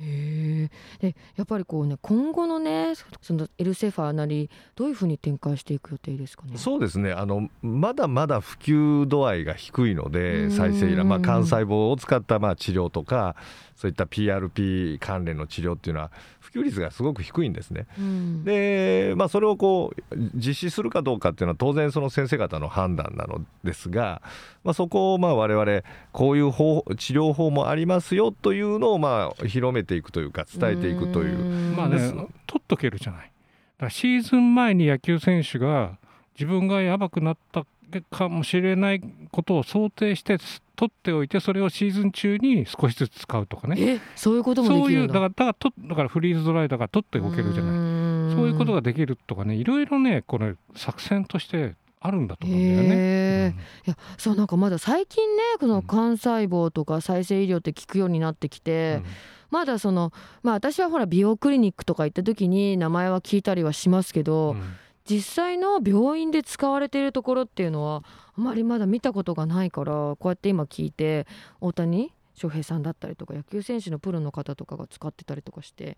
[0.00, 0.68] へ
[1.00, 6.58] えでやっぱりこうね今後のねそのエルセファーなりどういうふうに展開していく予定ですかね？
[6.58, 7.12] そうですね。
[7.12, 10.12] あのまだまだ普及度合いが低いのうん。
[10.12, 13.36] で再生医療、まあ、幹細胞を使ったまあ治療とか
[13.76, 16.10] そういった PRP 関連の治療っていうのは
[16.40, 17.86] 普及率がすごく低いんですね。
[17.98, 24.22] うんで、まあ、それをこう実施するかどうかっていうのは当然その先生方の判断なのですが、
[24.64, 31.72] まあ、そこをまあ我々こういう方治療法もありますよというのをまあ広めていくというか伝えていくという。
[31.72, 33.20] んまあねです取っとけるじゃない。
[33.22, 35.98] だからシーズン前に野球選手が
[36.34, 37.66] 自分がやばくなった
[38.10, 40.38] かもしれないことを想定して
[40.76, 43.76] 取っておいてそれをシーズン中に少しずつ使うとかね。
[43.80, 48.34] えそういうこともでそういうだだからだからとだからフリーズドライだから取っておけるじゃない。
[48.34, 52.88] そういうことができるとかねいろいろねこれ作戦としてあるんだと思うんだよね。
[52.88, 53.88] へー。
[53.88, 59.02] いやそうなんかまだ最近ねこの幹細胞とか再生医療って聞くようになってきて、
[59.50, 64.76] まだそのまあ私はほら美容クリニックとか行った時に名前は聞いたりはしますけど、うん
[65.08, 68.02] 実際の病院で使われているところっていうのは
[68.36, 71.26] あまりまだ見たことがないからこうやって今聞いて
[71.60, 75.96] 大谷翔平さんだったりとか野球選手のプロの方とかが使ってたりとかして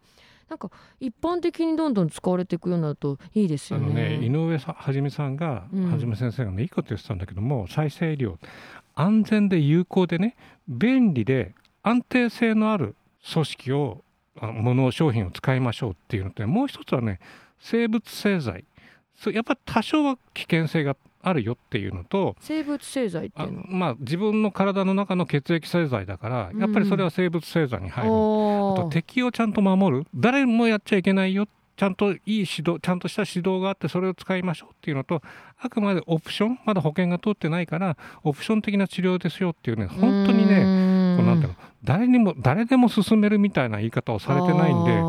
[0.49, 4.38] なんか一般的にどんどん使われていくようになるといいですよあのね井ね。
[4.38, 8.37] 上さはじめさんが、うんはじめ先生がねいいこと言ってたんだけども再生医療
[8.94, 10.37] 安全で有効でね
[10.68, 12.94] 便利で安定性のある
[13.33, 14.05] 組織を
[14.40, 17.18] あの商品を使いましょうっていうのとねもう一つはね
[17.59, 18.64] 生物製剤
[19.27, 23.61] やっぱり多少は危険性があるよっていうのと生物製剤っていあうの？
[23.63, 28.81] はまあ自分の体の中の血液製剤だからやっぱりそれは生物製剤に入る、おー。
[28.81, 30.07] あと敵をちゃんと守る。
[30.15, 31.49] 誰もやっちゃいけないよ。
[31.77, 35.23] ちゃんといい指導ちゃんとした指導があってそれを使いましょうっていうのと
[35.59, 36.59] あくまでオプション。
[36.65, 41.55] まだ保険が通ってないからオプション的な治療ですよっていうね本当にねこうなんていうの
[41.85, 45.01] 誰にも誰でも勧めるみたいな言い方をされてないんで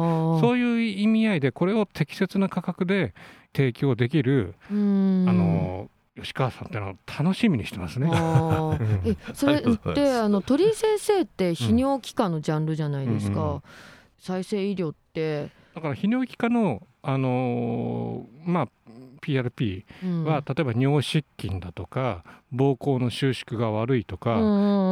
[0.42, 3.16] そういう意味合いでこれを適切な価格で
[3.54, 5.26] 提供できる、うん。
[5.28, 8.10] あの吉川さんってのを楽しみにしてますね。
[9.06, 9.62] えそれっ
[9.94, 13.54] てあの鳥居先生って泌尿器科のジャンルじゃないですか、うんうん。
[13.56, 13.62] うん。
[14.18, 18.68] 再生医療って、だから泌尿器科の、あのーまあ
[19.22, 20.24] PRP うん。
[20.24, 24.38] は、例えば尿失禁だとか膀胱の収縮が悪いとか、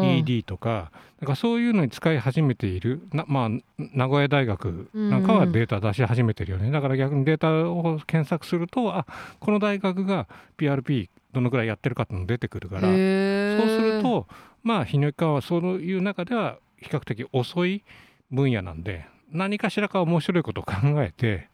[0.03, 9.07] ED とかなんかそういうのに使い始めているな、まあ、名古屋大学なんかはデータ出し始めてるよね、だから逆にデータを検索するとあ
[9.39, 12.81] この大学が PRP どのくらいやってるかっていうのが出てくるから。
[12.81, 14.27] そうすると
[14.63, 17.83] まあ泌尿器科はそういう中では比較的遅い
[18.31, 21.47] 分野なんで何かしらか面白いことを考えて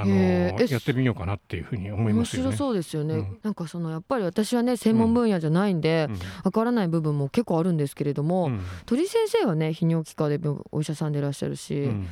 [0.00, 2.52] あのやってみようかなっていうふうに思い面ますよね。
[2.52, 3.38] 白そうですよね、うん。
[3.42, 6.18] なんかそのやっぱり私はね専門分野じゃないんでうん。
[6.44, 8.60] わからない部分も結構あるんですけれども、うん。
[8.86, 10.38] 鳥居先生はね泌尿器科で
[10.70, 12.06] お医者さんでいらっしゃるし、うん。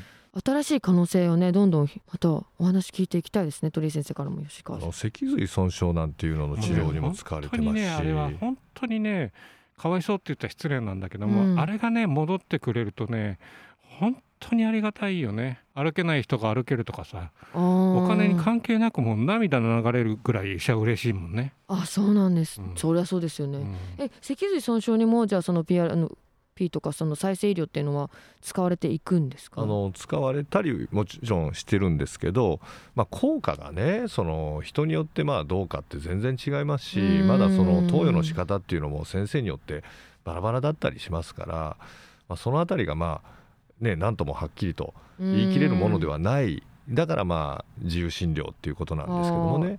[0.45, 3.71] 新しい可能性をねどんどんまたお話聞いていきたいですね。
[3.71, 9.33] 鳥居先生からも吉あ川さんの脊髄損傷なんていうのの治療にも使われて本当にますし、ねあれは本当にね
[9.77, 11.59] かわいそうって言ったら失礼なんだけども、うん。
[11.59, 13.39] あれがね戻ってくれるとね
[13.99, 15.61] 本当にありがたいよね。
[15.75, 21.53] 歩けない人が歩けるとかさおお金に関係なくもう涙流れるぐらい医者嬉しいもんね。
[21.69, 22.73] あそうなんです、うん。
[22.77, 23.77] そりゃそうですよね、うん。
[23.99, 26.11] え脊髄損傷にもじゃあその PR あの
[26.57, 29.63] P とかその再生医療っていうのは使われていくんですか？
[29.63, 32.59] あの使われたりもちろんしてるんですけど、
[32.97, 37.29] まあ、効果がねその人によってまあどうかって全然違いますしうん。
[37.29, 39.85] まだその投与の仕方っていうのも先生によって
[40.25, 41.55] バラバラだったりしますから、
[42.29, 43.38] まあ、そのあたりがまあ
[43.81, 46.63] ね何ともはっきりと言い切れるものではない。
[46.89, 49.79] だからまあ自由診療っていうことなんですけどもね。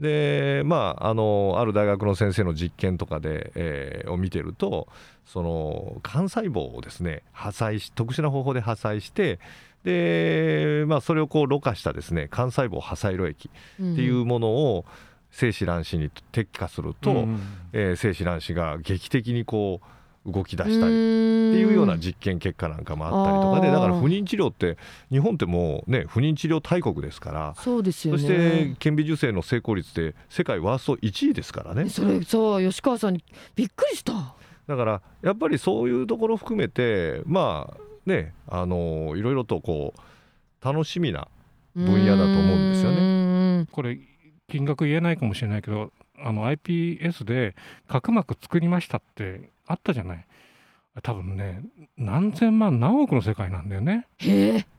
[0.00, 4.88] でまああのある大学の先生の実験とかで、えーを見てると
[5.24, 9.38] その幹細胞をですね破砕し特殊な方法で破壊して
[9.84, 14.84] で、まあ、それをこうろ過したですね幹細胞破壊炉液っていうものを
[15.30, 17.40] 精子卵子に適化すると、うん。
[17.72, 19.86] えー精子卵子が劇的にこう
[20.26, 24.76] 動き出したりっっていうような実験結果なんかもあったりとかでだから不妊治療って
[25.10, 28.20] 日本ってもうね不妊治療大国ですからそうですよね。
[28.20, 31.88] そして顕微授精の成功率って世界ワースト1位ですからね。
[31.88, 34.34] それそう吉川さんにびっくりした。
[34.66, 41.28] だからやっぱりそういうところ含めてまあねあのいろいろとこう楽しみな
[41.74, 43.58] 分野だと思うんですよね。
[43.58, 43.98] ねこれ
[44.48, 47.54] 金額言えないかもしれないけどあの iPS で
[47.88, 50.26] 角膜作りましたってあったじゃない。
[51.02, 51.60] 多分ね
[51.98, 54.06] 何千万何億の世界なんだよね。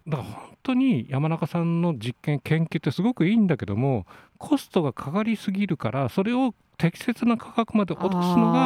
[0.08, 4.06] だから本当に山中さんの実験研究ってすごくいいんだけども
[4.38, 8.60] コストがかかりすぎるからそれを適切な価格まで落とすのが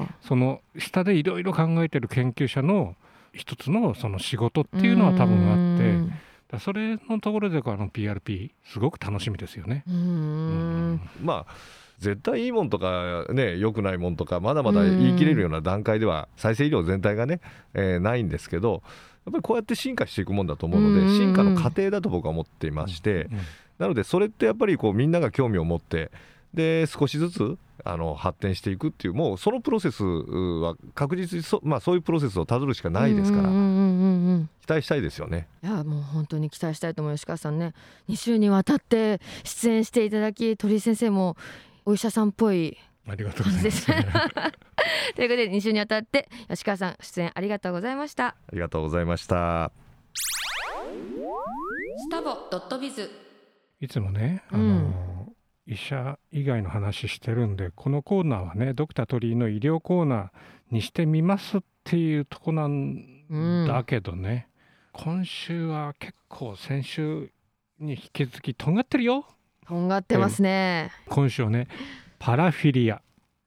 [0.00, 2.94] がその下でいろいろ考えてる研究者の
[3.32, 9.84] 一つのその仕事っていうのは多分あってそれのところでこの PRP すごく楽しみですよね。
[9.86, 11.00] うーん。
[11.22, 11.52] まあ
[12.00, 17.40] 絶対いいもんとかね良くないもんとかまだまだ言い切れるような段階では再生医療全体がね、
[17.74, 18.82] えーないんですけど
[19.26, 23.40] やっぱりこうやって進化していくもんだと思うのうんで進化の過程だと僕は思っていましてうん
[23.78, 26.10] なのでそれってやっぱりこうみんなが興味を持って
[26.52, 34.50] で少しずつあの発展していくっていうもうそのプロセスは確実にそ,、まあ、そういうプロセスをたどるしかないですからうんうんうんうんうん。
[34.60, 35.48] 期待したいですよね。
[35.62, 37.72] いやもう本当に期待したいと思います吉川さんね。
[38.08, 41.36] 2週にわたって出演していただき鳥居先生も
[41.84, 42.76] お医者さんっぽい。
[43.08, 43.70] ありがとうございま。
[43.70, 43.80] す。
[43.80, 43.86] す
[45.16, 48.26] ということで2週にわたって吉川さん出演ありがとうございました。
[48.26, 49.72] ありがとうございました。
[51.98, 53.10] スタボドットビズ。
[53.80, 54.94] いつもね、あのうん。
[55.66, 60.30] 医者以外の話してるんでこのコーナーはねドクター鳥居の医療コーナー
[60.72, 64.48] にしてみますっていうとこなんだけどね、
[64.92, 67.30] 今週は結構先週
[67.78, 69.24] に引き続きとんがってるよ
[69.66, 71.68] とんがってますね、今週はね
[72.18, 73.02] パラフィリア。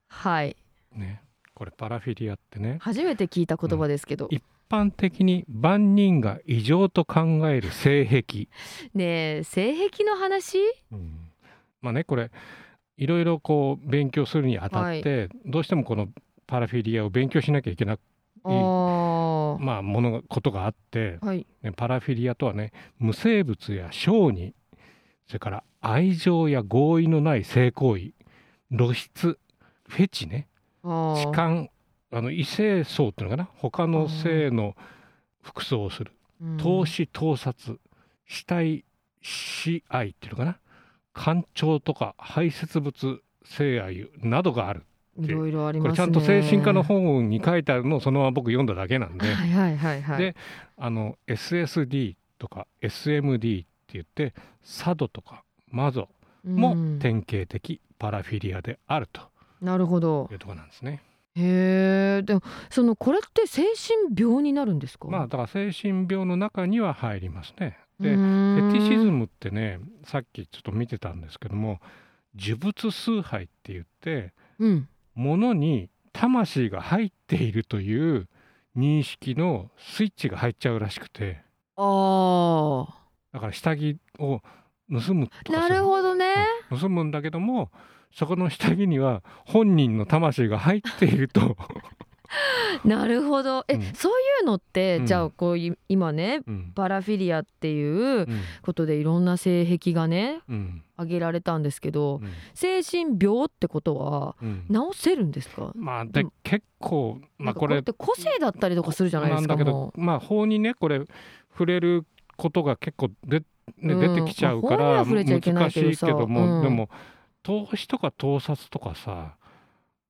[0.07, 0.55] はい。
[0.95, 1.21] ね。
[1.55, 2.77] ここれパラフィリアってね。
[2.81, 8.49] 初めて聞いた言葉ですけど、一般的に万人が異常と考える性癖、
[8.93, 10.57] ねえ性癖の話？
[10.91, 11.29] うん。
[11.81, 12.31] まあねこれ
[12.97, 16.09] いろいろこう勉強するにあたって、どうしてもこの
[16.47, 17.97] パラフィリアを勉強しなきゃいけなあ
[18.45, 21.47] あまあものがことがあって、はい。
[21.61, 24.53] ね、パラフィリアとはね無生物や小児
[25.27, 28.11] それから愛情や合意のない性行為
[28.75, 29.39] 露出
[29.87, 30.47] フェチね
[30.83, 31.67] 痴漢
[32.11, 33.49] あの異性層っていうのかな？
[33.57, 34.75] 他の性の
[35.41, 36.11] 服装をする。
[36.41, 36.57] うん。
[36.57, 37.79] 投資盗撮
[38.27, 38.85] 死体
[39.21, 40.59] 死愛っていうのかな？
[41.13, 44.83] 干潮とか排泄物性愛などがある
[45.19, 45.89] いろいろありますね。
[45.89, 49.33] これちゃんと精神科の本に書いてあるのをそのまま僕読んだだけなんで。
[49.33, 50.17] はいはいはいはい。
[50.19, 50.35] で
[50.77, 56.09] あの SSD とか SMD 言ってサドとかマゾ
[56.43, 56.99] もうん。
[56.99, 59.21] 典型的パラフィリアであると。
[59.61, 60.27] なるほど。
[60.31, 61.01] いうところなんですね。
[61.35, 65.07] へえでもそのこれって精神病になるんですか？
[65.07, 67.77] まあだから精神病の中には入りますね。
[67.99, 71.79] うでフェティシズムってねさっきちょっと見てたんですけども
[72.35, 74.87] 呪物崇拝って言ってうん。
[75.15, 78.27] 物に魂が入っているという
[78.75, 81.41] 認識のスイッチが入っちゃうらしくて。
[81.77, 82.87] あ
[83.33, 84.41] だから下着を
[84.91, 86.33] 盗むなるほどね、
[86.71, 86.79] うん。
[86.79, 87.71] 盗むんだけども
[88.13, 91.57] そこの下着には本人の魂が入っていると、
[92.85, 93.63] なるほど。
[93.67, 93.81] え、うん。
[93.93, 95.05] そういうのって、うん。
[95.05, 96.71] じゃあこうい今ねうん。
[96.75, 98.27] パラフィリアっていううん。
[98.61, 100.83] ことでいろんな性癖がねうん。
[100.95, 102.29] 挙げられたんですけどうん。
[102.53, 104.65] 精神病ってことはうん。
[104.69, 105.71] 治せるんですか？
[105.75, 111.01] まあで結構まあこれ個性だったりとかするじゃないですかなんだけもどまあ法にねこれ
[111.51, 112.05] 触れる
[112.37, 113.45] ことが結構で、ね
[113.93, 114.15] うん。
[114.15, 115.25] 出てきちゃうから難
[115.71, 116.63] しいけども、うん。
[116.63, 116.89] でも
[117.41, 119.35] 投資とか盗撮とかさ、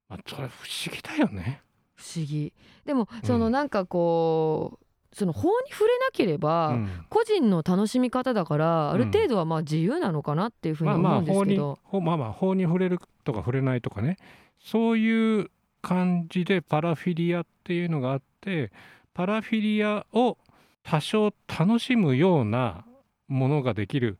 [0.09, 1.61] まあ、それ不思議だよね。
[1.95, 2.53] 不思議。
[2.85, 7.05] でもそのうんなんかこうその法に触れなければ、うん。
[7.09, 14.17] 個人の楽しみ方だからある程度はまあ自由なのかなっていうふうにまあま思うんですあ法にけど、法まあまあ法に触れるとか触れないとかね。
[14.59, 15.51] そういう
[15.81, 18.71] 感じでパラフィリアっていうのがあって
[19.13, 20.37] パラフィリアを
[20.83, 22.85] 多少楽しむような
[23.27, 24.19] ものができる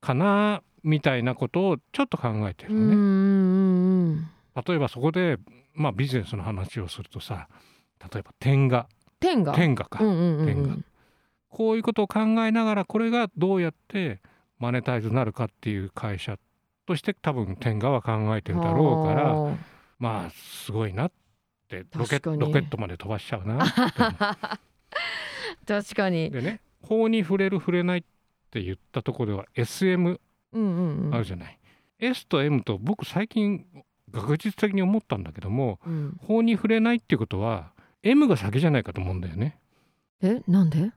[0.00, 4.28] かなみたいなことをちょっと考えてるのね。
[4.66, 5.38] 例えばそこで、
[5.74, 7.48] まあ、ビジネスの話をするとさ
[8.12, 8.88] 例えば天下。
[9.20, 10.76] 天が天下か、天下。
[11.48, 14.20] こういうことを考えながらこれがどうやって
[14.58, 16.38] マネタイズになるかっていう会社
[16.86, 19.56] として多分天下は考えてるだろうから
[19.98, 21.12] まあすごいなっ
[21.68, 23.80] てロケロケットまで飛ばしちゃうなって
[25.66, 28.02] 確かに、でね法に触れる触れないっ
[28.50, 30.20] て言ったところでは SM
[31.12, 31.58] あるじゃない、
[31.98, 33.64] S と M と僕最近
[34.10, 39.58] 学術的に思ったんだけどもうん、法に触れないっていうことは M が先じゃないかと思うんだよね。
[40.22, 40.92] えなんで？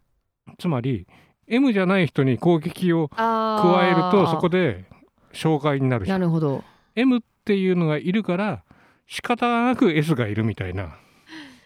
[0.60, 1.08] つまり
[1.48, 4.86] M じゃない人に攻撃をあ加えるとそこでで
[5.34, 6.22] 障害になるなん。
[6.22, 6.64] るほど。
[6.96, 8.64] M っていうのがいるから
[9.08, 10.98] 仕方なく S がいるみたいな。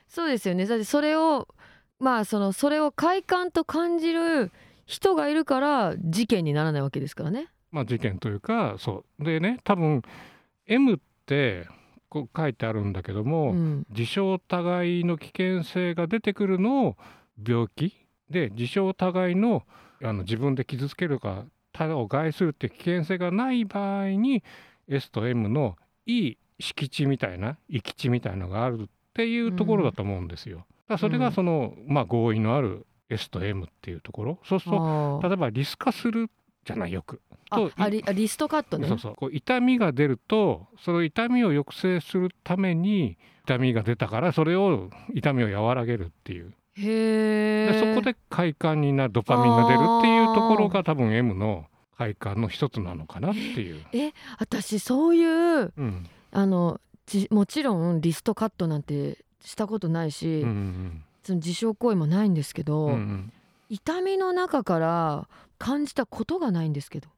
[0.08, 0.66] そうですよね。
[0.66, 1.48] だってそれを
[2.00, 4.52] まあそのそれを快感と感じる
[4.86, 7.48] 人がいるから事件にならないわけですからね。
[7.72, 9.24] まあ事件というかそう。
[9.24, 10.02] でね多分
[10.66, 11.68] M って
[12.10, 13.86] こう書いてあるんだけども、うん。
[13.90, 16.98] 自傷互いの危険性が出てくるのを
[17.46, 17.94] 病気
[18.30, 19.64] で自傷互いの
[20.02, 24.44] あの自分で傷つけるか他を害するって危険性がない場合に
[24.88, 25.76] S と M の
[26.06, 30.66] いい敷地みたいな行き地みたいなのがあるっていうところだと思うんですよ。
[30.90, 31.22] だそれうん。
[31.22, 34.40] がその、まあ合意のある S と M っていうところ。
[34.44, 36.30] そうすると例えばリス化する
[36.66, 37.22] じゃないよく。
[37.50, 38.88] あとあリあリストカットね。
[38.88, 39.16] そうそう。
[39.16, 46.54] こう痛みが出るとその痛みを抑制するために痛みが出たからそれを痛みを和らげるっていう。
[46.76, 51.66] へえでそこで快感になるドパミンが出るっていうところが多分 M の
[51.98, 53.84] 快感の一つなのかなっていう。
[54.38, 56.06] 私そういううん。
[56.32, 63.34] あのじもちろんリストカットなんてしたことないし、うんうんその自傷行為もないんですけど、うんうん。
[63.70, 65.28] 痛みの中から
[65.58, 67.10] 感じたことがないんですけど。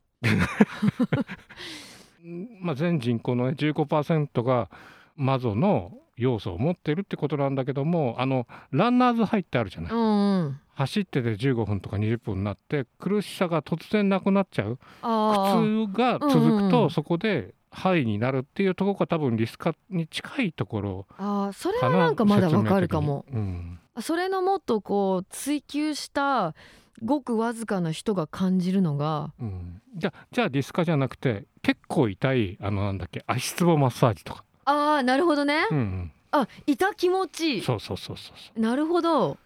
[2.24, 4.70] う んまあ、全人口の、ね、15%が
[5.16, 10.60] マゾの要素を持ってるってことなんだけどもあのランナーズハイってあるじゃない、うんうん。
[10.74, 14.78] 走ってて15分とか20分になって苦しさが突然なくなっちゃう。
[15.02, 16.72] 苦痛が続くうんうんうん。
[16.72, 23.26] とそこでハイになるっていうところが多分リスカに近いところあーそれはなんかまだわかるかも。
[23.32, 23.80] うん。
[24.02, 26.54] それのもっとこう追求した
[27.04, 29.82] ごくわずかな人が感じるのがうん。
[29.96, 36.12] じゃあじゃあリスカじゃなくて結構痛いあのなんだっけ足つぼマッサージとか、ああなるほどね、うんうん。
[36.32, 37.62] あ痛気持ちいい。
[37.62, 38.60] そうそうそうそうそう。
[38.60, 39.32] なるほど。
[39.34, 39.38] だ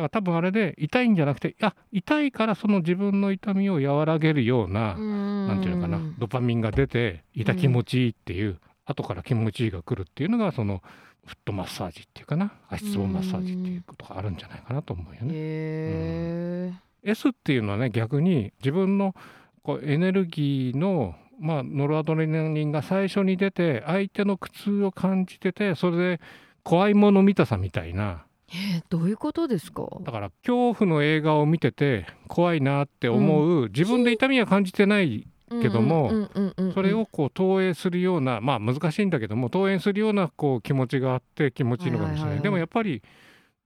[0.00, 10.82] から多分あれで痛いんじゃなくてあ痛いからその自分の痛みを和らげるような、ななんていうのかなドパミンが出て痛気持ちいいっていう、後から気持ちいいが来るっていうのがその
[11.26, 15.28] フットマッサージっていうかな足つぼマッサージっていうことがあるんじゃないかなと思うよね。
[15.32, 16.72] へ
[17.04, 17.10] え。
[17.10, 19.14] S っていうのはね逆に自分の
[19.62, 26.20] こうエネルギーのまあ、ノルアドレナリンが最初に出て相手の苦痛を感じててそれで
[26.62, 29.86] 怖いもの見たさみたいなえどういうことですか？
[30.02, 35.26] だから恐怖の映画を見てて怖いなって思う、自分で痛みは感じてない
[35.62, 36.74] けどもうんうんうんうんうん。
[36.74, 42.42] それをこう投影するようなまあ難しいんだけども投影するようなこう気持ちがあって気持ちいいのかもしれない,、はいはいはい。
[42.42, 43.02] でもやっぱり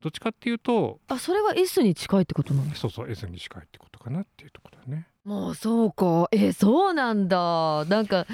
[0.03, 2.75] どっちかっていうとあそれは S に近いってことなの？
[2.75, 5.07] そうそう S に近いってことかなっていうところだね。
[5.25, 6.29] もうそうか。
[6.33, 7.87] えそうなんだ。
[7.87, 8.27] なんか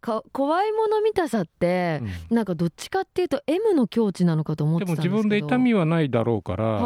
[0.00, 5.16] か怖いもの見たさって、なんかどっちかっていうと M の境地なのかと思ってでたんですけど。
[5.16, 6.78] も自分で痛みはないだろうから、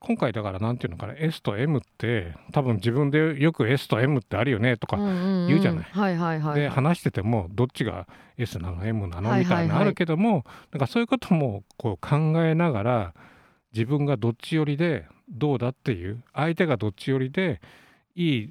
[0.00, 5.84] 今回だからなんていうのかな S と M って多分自分でよく S と M ってあるよねとか、言うじゃない。
[5.90, 6.60] はいはいはい。
[6.60, 8.06] で話しててもどっちが
[8.36, 9.36] S なの？M なの？
[9.36, 13.14] みたいなのあるけども、なんかそういうこともこう考えながら
[13.72, 17.60] 自分がどっち寄りでどうだっていう相手がどっち寄りで
[18.14, 18.50] いい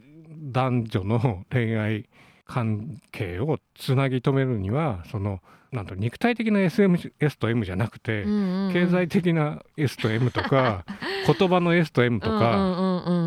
[0.51, 2.09] 男女の恋愛
[2.47, 5.41] 関係をつなぎ止めるにはその
[5.71, 8.73] なんと肉体的な SM S と M じゃなくて、うんうんうん。
[8.73, 10.85] 経済的な S と M とか
[11.27, 12.53] 言葉の S と M とか、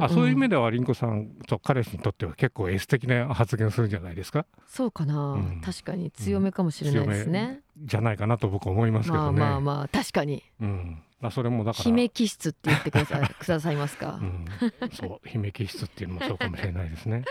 [0.02, 4.46] あそういう意味ではりんこさんと彼氏にとっては結構 S 的な発言をするんじゃないですか？
[4.66, 5.60] そうかな、うん。
[5.62, 9.38] 確かに強めかもしれないですね、じゃないかなと僕は思いますけまあどね。
[9.40, 10.42] まあまあ確かに。
[10.62, 11.02] うん。
[11.20, 13.28] まあ、それもだから姫気質って言ってください。
[13.38, 14.18] くださいますか？
[14.22, 14.46] う、ん、
[14.94, 17.24] そう姫気質っていうのもそうかもしれないですね。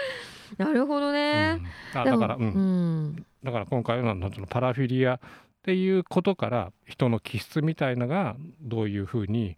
[0.57, 2.41] なるほどうね、ん、あでもだから、うん。
[2.41, 3.25] うん。
[3.43, 5.19] だから今回ののパラフィリアっ
[5.63, 9.57] ていうことから人の気質みたいのがどういうふうに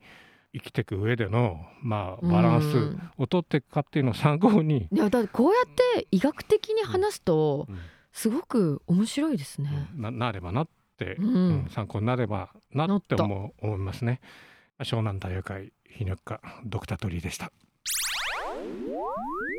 [0.53, 7.77] 生きていく上での、まあ、バランスうんを取っていくかっていうのを参考に、いやだこうやって医学的に話すとうん。
[8.13, 9.89] すごく面白いですね。
[9.95, 10.67] ななればなっ
[10.97, 11.33] て、うん。
[11.33, 11.67] うん。
[11.69, 14.19] 参考になればなって思う思いますね。
[14.79, 17.51] 湘南大学会泌尿器科ドクタートリーでした。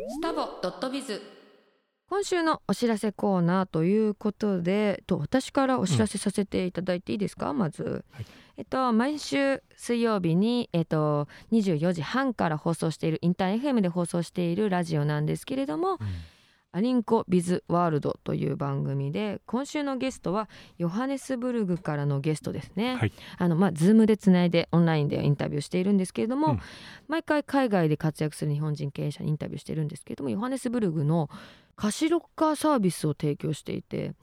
[0.08, 1.22] スタボドットビズ。
[2.08, 8.26] 今週のお知らせコーナーということでと私からお知らせさせていただいていいですか、まず、はい。
[8.58, 15.98] えっと毎週水曜日にえっと24時半から放送しているインター FM で放送しているラジオなんですけれども
[16.74, 20.48] アリンコビズワールドという番組で今週のゲストは
[20.78, 22.96] ヨハネスブルグからのゲストですね。
[22.96, 26.60] はいあのまあ Zoomでつないでオンラインでインタビューしているんですけれども、うん
[27.08, 31.28] 毎回海外で活躍する日本人経営者にインタビューしているんですけれどもヨハネスブルグの
[31.76, 34.14] 貸しロッカーサービスを提供していて。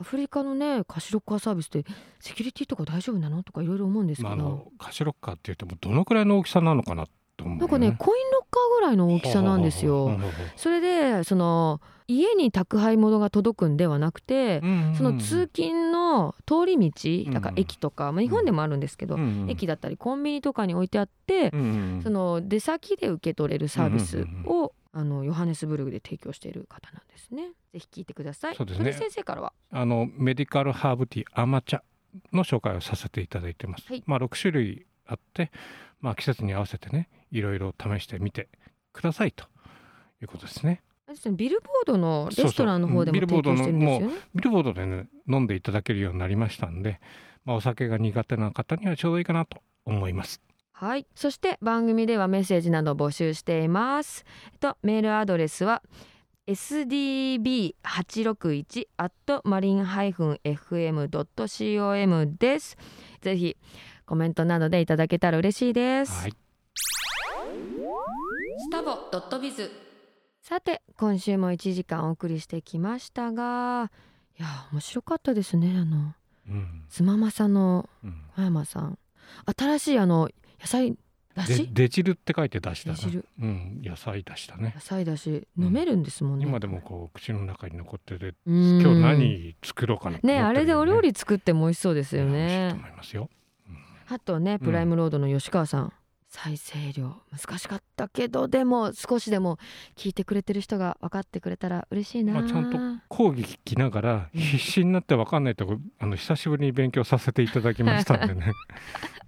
[0.00, 1.84] アフリカのね貸しロッカーサービスって
[2.20, 3.42] セキュリティとか大丈夫なの？
[3.42, 7.08] とかいろいろ思うんですけまあ、ど、あのカシロッカーって言ってもどのくらいの大きさなのかな
[7.38, 10.18] と思う、なんかねコインロッカーぐらいの大きさなんですよ。
[10.56, 11.80] それでその
[12.10, 27.50] 家に宅配物が届くんではなくて、うんうんうんその通勤の通り道だからうん駅とか、まあ、日本でもあるんですけど、うんうん駅だったりコンビニとかに置いてあって、うんうんその出先で受け取れるサービスうんうんを、あのヨハネスブルグで提供している方なんですね。
[27.72, 28.56] ぜひ聞いてください。
[28.56, 31.80] そうですね鳥先生からは、あのメディカルハーブティーアマチャ
[32.32, 33.84] の紹介をさせていただいてます。
[33.86, 35.50] はいまあ6種類あって、
[36.00, 38.48] まあ季節に合わせてね、いろいろ試してみて
[38.92, 39.46] くださいと
[40.22, 40.82] いうことですね。
[41.32, 44.16] ビルボードのレストランの方でもそうそう提供してるんですよね。
[44.34, 47.00] ビルボードでね飲んでいただけるようになりましたんで、
[47.44, 50.42] まあお酒が苦手な方にはちょうどいいかなと思います。
[50.72, 51.06] はい。
[51.14, 54.26] そして番組ではメッセージなどを募集しています。
[54.52, 55.82] えっとメールアドレスは
[56.46, 59.12] sdb861 at
[59.44, 62.76] marin-fm.com です。
[63.22, 63.56] ぜひ
[64.08, 66.22] コメントなどでいただけたら嬉しいです。
[66.22, 66.30] はい。
[66.30, 66.34] ス
[68.70, 69.70] タボドットビズ
[70.40, 73.90] さて今週も1時間お送りしてきましたが、
[74.38, 75.74] いや面白かったですね。
[75.76, 76.14] あの
[76.48, 78.98] うんつままさのうん小山さん、
[79.54, 80.96] 新しいあの野菜
[81.34, 83.26] だでしデチルって書いて出したなデチル。
[83.42, 84.80] うん、野菜出したね野。
[84.80, 86.46] 菜だし飲めるんですもんね。
[86.46, 93.28] 今でもこう口の中に残ってて、今今日何作ろうかなと思ってるよねあれでお料理作っても美味しそうですよいや美味しいねと思いますよ。
[94.10, 95.92] あとねプライムロードの吉川さん、
[96.28, 99.58] 再生量難しかったけどでも少しでも
[99.96, 102.78] 聞いてくれてる人が分かってくれたら嬉しいな、まあちゃんと
[103.08, 104.40] 講義聞きながらうん。
[104.40, 108.52] 必死になって分かんないとこあの久しぶりに勉強させていただきましたんでね。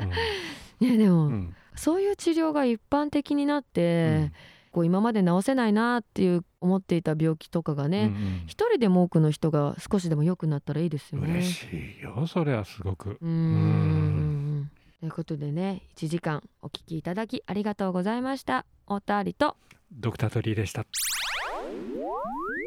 [0.81, 1.33] ねでも、うん。
[1.33, 4.33] うんそういう治療が一般的になって、
[4.73, 8.13] こう今まで治せないなっていう思っていた病気とかがね、
[8.47, 11.33] 一人でも多くの人が少しでも良くなったらいいですよね。
[11.33, 11.67] 嬉し
[12.01, 13.19] いよそれはすごく。
[13.21, 14.71] うーん。
[15.01, 18.65] ということでね1時間お聞きいただきありがとうございました。
[18.87, 19.57] おたわりと。
[19.93, 20.85] ドクタートリーでした。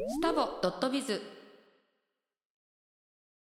[0.10, 1.22] スタボドットビズ